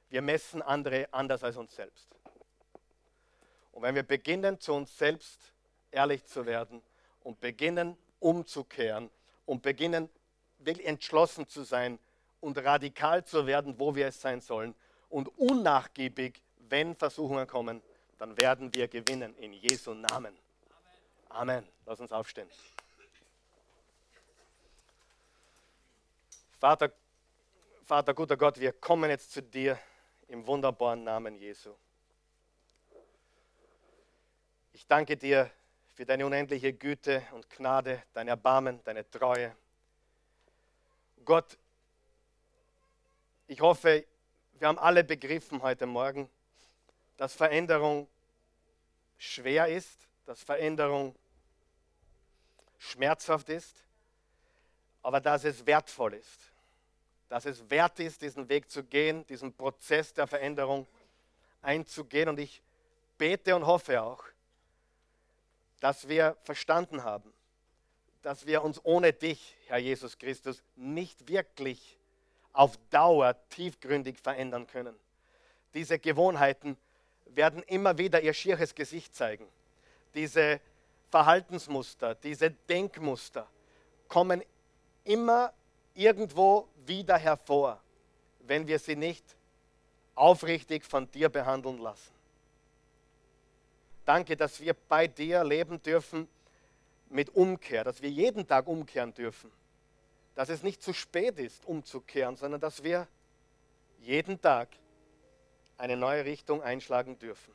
[0.09, 2.07] Wir messen andere anders als uns selbst.
[3.73, 5.51] Und wenn wir beginnen, zu uns selbst
[5.91, 6.81] ehrlich zu werden
[7.23, 9.09] und beginnen, umzukehren
[9.45, 10.09] und beginnen,
[10.59, 11.99] wirklich entschlossen zu sein,
[12.41, 14.73] und radikal zu werden, wo wir es sein sollen
[15.09, 17.81] und unnachgiebig, wenn Versuchungen kommen,
[18.17, 20.35] dann werden wir gewinnen in Jesu Namen.
[21.29, 21.67] Amen.
[21.85, 22.49] Lass uns aufstehen.
[26.59, 26.91] Vater,
[27.89, 29.79] Vater, guter Gott, wir kommen jetzt zu dir
[30.27, 31.73] im wunderbaren Namen Jesu.
[34.73, 35.49] Ich danke dir
[35.95, 39.55] für deine unendliche Güte und Gnade, dein Erbarmen, deine Treue.
[41.25, 41.57] Gott,
[43.47, 44.05] ich hoffe,
[44.59, 46.29] wir haben alle begriffen heute Morgen,
[47.17, 48.07] dass Veränderung
[49.17, 51.15] schwer ist, dass Veränderung
[52.77, 53.83] schmerzhaft ist,
[55.01, 56.48] aber dass es wertvoll ist.
[57.29, 60.87] Dass es wert ist, diesen Weg zu gehen, diesen Prozess der Veränderung
[61.61, 62.29] einzugehen.
[62.29, 62.61] Und ich
[63.17, 64.23] bete und hoffe auch,
[65.79, 67.31] dass wir verstanden haben,
[68.21, 71.97] dass wir uns ohne dich, Herr Jesus Christus, nicht wirklich
[72.51, 74.95] auf Dauer tiefgründig verändern können.
[75.73, 76.77] Diese Gewohnheiten
[77.27, 79.47] werden immer wieder ihr schieres Gesicht zeigen.
[80.15, 80.59] Diese
[81.11, 83.47] Verhaltensmuster, diese Denkmuster
[84.07, 84.43] kommen
[85.03, 85.53] immer
[85.93, 87.81] irgendwo wieder hervor,
[88.41, 89.23] wenn wir sie nicht
[90.15, 92.11] aufrichtig von dir behandeln lassen.
[94.05, 96.27] Danke, dass wir bei dir leben dürfen
[97.09, 99.51] mit Umkehr, dass wir jeden Tag umkehren dürfen
[100.39, 103.09] dass es nicht zu spät ist, umzukehren, sondern dass wir
[103.99, 104.69] jeden Tag
[105.77, 107.53] eine neue Richtung einschlagen dürfen.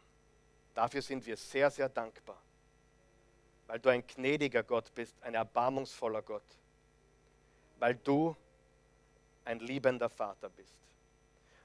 [0.75, 2.37] Dafür sind wir sehr, sehr dankbar.
[3.67, 6.45] weil du ein gnädiger Gott bist, ein erbarmungsvoller Gott,
[7.79, 8.37] weil du
[9.45, 10.75] ein liebender Vater bist.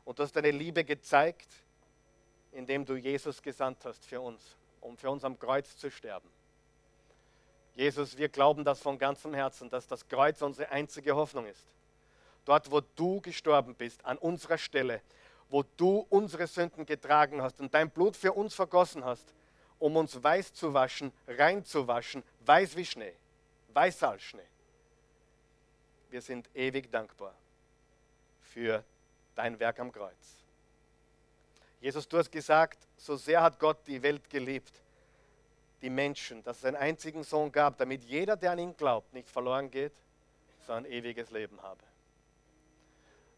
[0.06, 1.48] Und du hast deine Liebe gezeigt,
[2.52, 4.42] indem du Jesus gesandt hast für uns,
[4.82, 6.30] um für uns am Kreuz zu sterben.
[7.76, 11.66] Jesus, wir glauben das von ganzem Herzen, dass das Kreuz unsere einzige Hoffnung ist.
[12.46, 15.02] Dort, wo du gestorben bist, an unserer Stelle,
[15.50, 19.34] wo du unsere Sünden getragen hast und dein Blut für uns vergossen hast,
[19.78, 23.14] um uns weiß zu waschen, rein zu waschen, weiß wie Schnee,
[23.74, 24.42] weiß als Schnee.
[26.10, 27.34] Wir sind ewig dankbar
[28.54, 28.84] für
[29.36, 30.40] dein Werk am Kreuz.
[31.82, 34.82] Jesus, du hast gesagt, so sehr hat Gott die Welt geliebt,
[35.82, 39.30] die Menschen, dass es einen einzigen Sohn gab, damit jeder, der an ihn glaubt, nicht
[39.30, 39.94] verloren geht,
[40.68, 41.82] sondern ein ewiges Leben habe.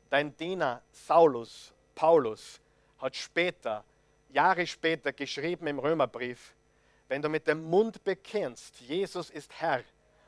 [0.10, 2.60] Dein Diener Saulus, Paulus,
[2.98, 3.84] hat später,
[4.30, 6.56] Jahre später geschrieben im Römerbrief,
[7.08, 9.84] wenn du mit dem Mund bekennst, Jesus ist Herr,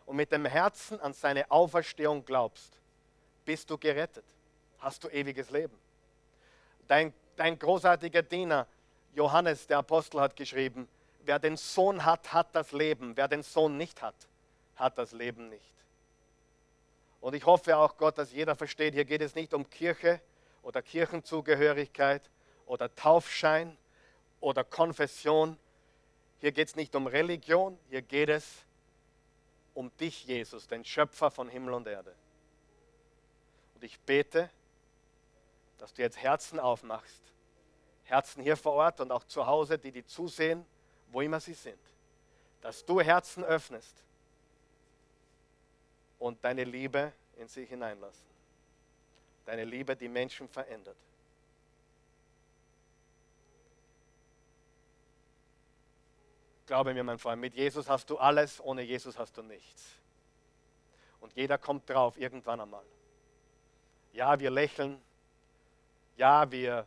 [0.06, 2.80] und mit dem Herzen an seine Auferstehung glaubst,
[3.46, 4.26] bist du gerettet,
[4.84, 5.78] hast du ewiges Leben.
[6.88, 8.68] Dein, dein großartiger Diener
[9.16, 10.88] Johannes, der Apostel, hat geschrieben,
[11.24, 13.16] wer den Sohn hat, hat das Leben.
[13.16, 14.16] Wer den Sohn nicht hat,
[14.76, 15.74] hat das Leben nicht.
[17.22, 20.20] Und ich hoffe auch, Gott, dass jeder versteht, hier geht es nicht um Kirche
[20.62, 22.30] oder Kirchenzugehörigkeit
[22.66, 23.78] oder Taufschein
[24.42, 25.58] oder Konfession.
[26.40, 28.66] Hier geht es nicht um Religion, hier geht es
[29.74, 32.14] um dich, Jesus, den Schöpfer von Himmel und Erde.
[33.76, 34.50] Und ich bete,
[35.84, 37.22] dass du jetzt Herzen aufmachst.
[38.06, 40.66] Herzen hier vor Ort und auch zu Hause, die die zusehen
[41.12, 41.80] wo immer sie sind,
[42.62, 44.04] dass du Herzen öffnest
[46.20, 48.26] und deine Liebe in sie hineinlassen.
[49.46, 50.96] Deine Liebe, die Menschen verändert.
[56.66, 59.98] Glaube mir, mein Freund, mit Jesus hast du alles, ohne Jesus hast du nichts.
[61.20, 62.86] Und jeder kommt drauf irgendwann einmal.
[64.14, 65.00] Ja, wir lächeln.
[66.18, 66.86] Ja, wir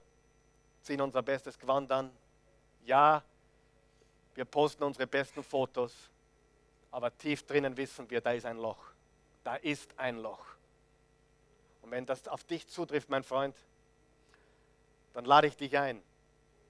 [0.82, 2.10] ziehen unser bestes Gewand an.
[2.84, 3.22] Ja,
[4.34, 5.94] wir posten unsere besten Fotos,
[6.90, 8.92] aber tief drinnen wissen wir, da ist ein Loch.
[9.42, 10.44] Da ist ein Loch.
[11.82, 13.56] Und wenn das auf dich zutrifft, mein Freund,
[15.14, 16.02] dann lade ich dich ein,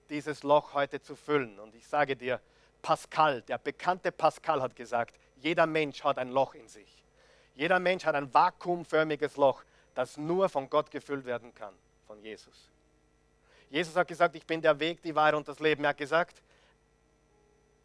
[0.09, 1.59] dieses Loch heute zu füllen.
[1.59, 2.41] Und ich sage dir,
[2.83, 7.03] Pascal, der bekannte Pascal hat gesagt, jeder Mensch hat ein Loch in sich.
[7.55, 11.75] Jeder Mensch hat ein vakuumförmiges Loch, das nur von Gott gefüllt werden kann,
[12.07, 12.71] von Jesus.
[13.71, 15.85] Jesus hat gesagt, ich bin der Weg, die Wahrheit und das Leben.
[15.85, 16.43] Er hat gesagt,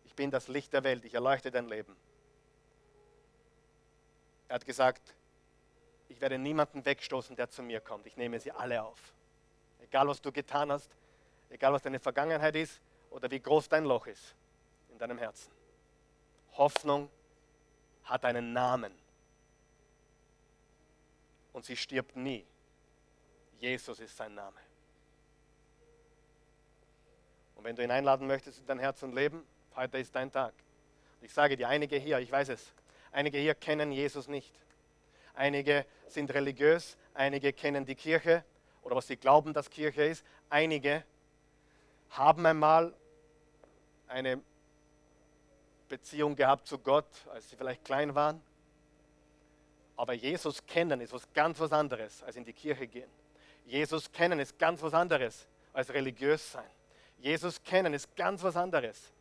[0.05, 1.95] ich bin das Licht der Welt, ich erleuchte dein Leben.
[4.47, 5.15] Er hat gesagt,
[6.09, 8.05] ich werde niemanden wegstoßen, der zu mir kommt.
[8.05, 8.99] Ich nehme sie alle auf.
[9.81, 10.91] Egal, was du getan hast,
[11.49, 14.35] egal, was deine Vergangenheit ist oder wie groß dein Loch ist
[14.89, 15.51] in deinem Herzen.
[16.57, 17.09] Hoffnung
[18.03, 18.93] hat einen Namen.
[21.53, 22.45] Und sie stirbt nie.
[23.61, 24.57] Jesus ist sein Name.
[27.55, 30.53] Und wenn du ihn einladen möchtest in dein Herz und Leben, Heute ist dein Tag.
[31.21, 32.73] Ich sage dir, einige hier, ich weiß es,
[33.13, 34.53] einige hier kennen Jesus nicht.
[35.33, 38.43] Einige sind religiös, einige kennen die Kirche
[38.81, 40.25] oder was sie glauben, dass Kirche ist.
[40.49, 41.05] Einige
[42.09, 42.93] haben einmal
[44.09, 44.41] eine
[45.87, 48.41] Beziehung gehabt zu Gott, als sie vielleicht klein waren.
[49.95, 53.09] Aber Jesus kennen ist was ganz was anderes, als in die Kirche gehen.
[53.65, 56.69] Jesus kennen ist ganz was anderes, als religiös sein.
[57.19, 59.11] Jesus kennen ist ganz was anderes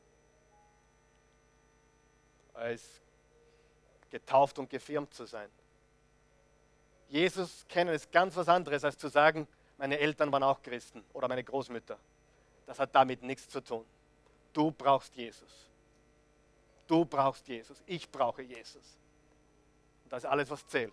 [2.54, 2.82] als
[4.10, 5.48] getauft und gefirmt zu sein.
[7.08, 11.26] Jesus kennen ist ganz was anderes, als zu sagen, meine Eltern waren auch Christen oder
[11.26, 11.98] meine Großmütter.
[12.66, 13.84] Das hat damit nichts zu tun.
[14.52, 15.68] Du brauchst Jesus.
[16.86, 17.82] Du brauchst Jesus.
[17.86, 18.98] Ich brauche Jesus.
[20.04, 20.92] Und das ist alles, was zählt.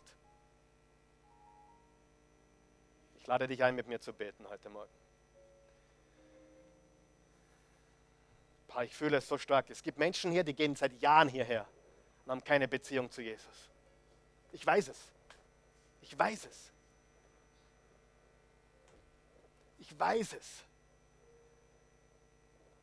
[3.28, 4.90] Lade dich ein, mit mir zu beten heute Morgen.
[8.84, 9.72] ich fühle es so stark.
[9.72, 11.68] Es gibt Menschen hier, die gehen seit Jahren hierher
[12.24, 13.72] und haben keine Beziehung zu Jesus.
[14.52, 15.12] Ich weiß es.
[16.02, 16.72] Ich weiß es.
[19.80, 20.64] Ich weiß es.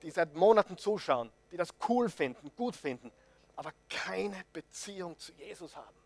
[0.03, 3.13] Die seit Monaten zuschauen, die das cool finden, gut finden,
[3.55, 6.04] aber keine Beziehung zu Jesus haben.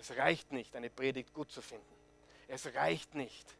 [0.00, 1.94] Es reicht nicht, eine Predigt gut zu finden.
[2.48, 3.54] Es reicht nicht,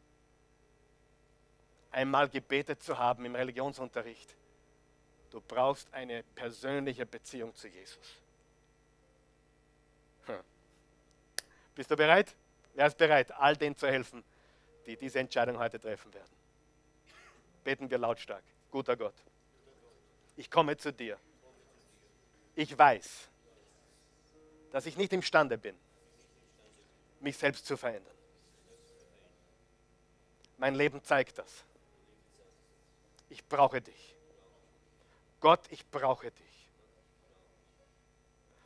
[1.90, 4.34] einmal gebetet zu haben im Religionsunterricht.
[5.30, 8.22] Du brauchst eine persönliche Beziehung zu Jesus.
[10.24, 10.40] Hm.
[11.74, 12.34] Bist du bereit?
[12.72, 14.24] Wer ist bereit, all denen zu helfen,
[14.86, 16.32] die diese Entscheidung heute treffen werden?
[17.64, 18.42] Beten wir lautstark.
[18.70, 19.14] Guter Gott,
[20.36, 21.18] ich komme zu dir
[22.54, 23.28] Ich weiß,
[24.70, 25.76] dass ich nicht imstande bin,
[27.20, 28.14] mich selbst zu verändern.
[30.58, 31.64] Mein Leben zeigt das.
[33.28, 34.14] Ich brauche dich.
[35.40, 36.68] Gott, ich brauche dich.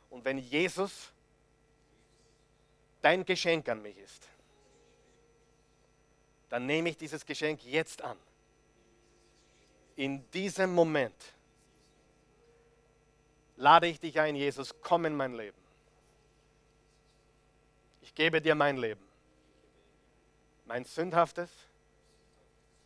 [0.09, 1.11] Und wenn Jesus
[3.01, 4.27] dein Geschenk an mich ist,
[6.49, 8.17] dann nehme ich dieses Geschenk jetzt an.
[9.95, 11.33] In diesem Moment
[13.57, 15.64] lade ich dich ein, Jesus, komm in mein Leben.
[18.15, 19.05] Gebe dir mein Leben.
[20.65, 21.51] Mein sündhaftes,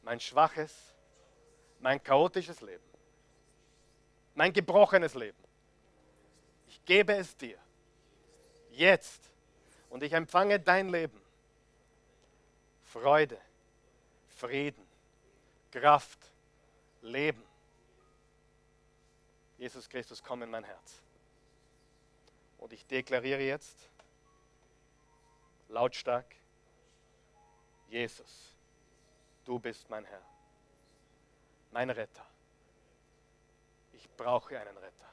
[0.02, 0.74] mein schwaches,
[1.80, 2.84] mein chaotisches Leben.
[4.34, 5.38] Mein gebrochenes Leben.
[6.68, 7.58] Ich gebe es dir.
[8.72, 9.30] Jetzt.
[9.90, 11.20] Und ich empfange dein Leben.
[12.84, 13.40] Freude,
[14.38, 14.86] Frieden,
[15.72, 16.20] Kraft,
[17.02, 17.44] Leben.
[19.58, 21.02] Jesus Christus, komm in mein Herz.
[22.58, 23.90] Und ich deklariere jetzt
[25.70, 26.36] lautstark,
[27.88, 28.56] Jesus,
[29.46, 30.22] du bist mein Herr,
[31.72, 32.26] mein Retter.
[33.94, 35.10] Ich brauche einen Retter.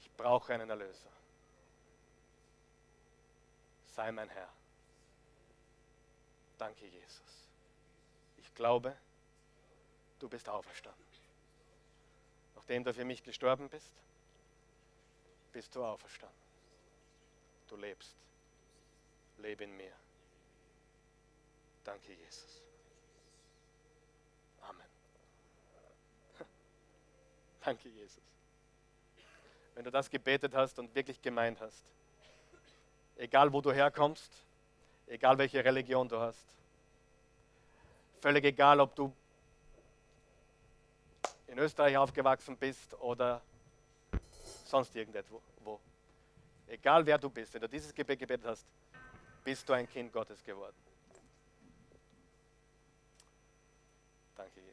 [0.00, 1.10] Ich brauche einen Erlöser.
[3.86, 4.48] Sei mein Herr.
[6.58, 7.48] Danke, Jesus.
[8.36, 8.96] Ich glaube,
[10.18, 11.04] du bist auferstanden.
[12.54, 13.92] Nachdem du für mich gestorben bist,
[15.52, 16.38] bist du auferstanden.
[17.68, 18.16] Du lebst.
[19.40, 19.92] Lebe in mir.
[21.84, 22.62] Danke, Jesus.
[24.62, 24.86] Amen.
[27.64, 28.22] Danke, Jesus.
[29.74, 31.84] Wenn du das gebetet hast und wirklich gemeint hast,
[33.16, 34.30] egal wo du herkommst,
[35.06, 36.46] egal welche Religion du hast,
[38.20, 39.12] völlig egal, ob du
[41.46, 43.42] in Österreich aufgewachsen bist oder
[44.66, 45.42] sonst irgendwo.
[45.64, 45.80] Wo.
[46.68, 48.66] Egal wer du bist, wenn du dieses Gebet gebetet hast,
[49.44, 50.76] bist du ein Kind Gottes geworden.
[54.36, 54.69] Danke, Jesus.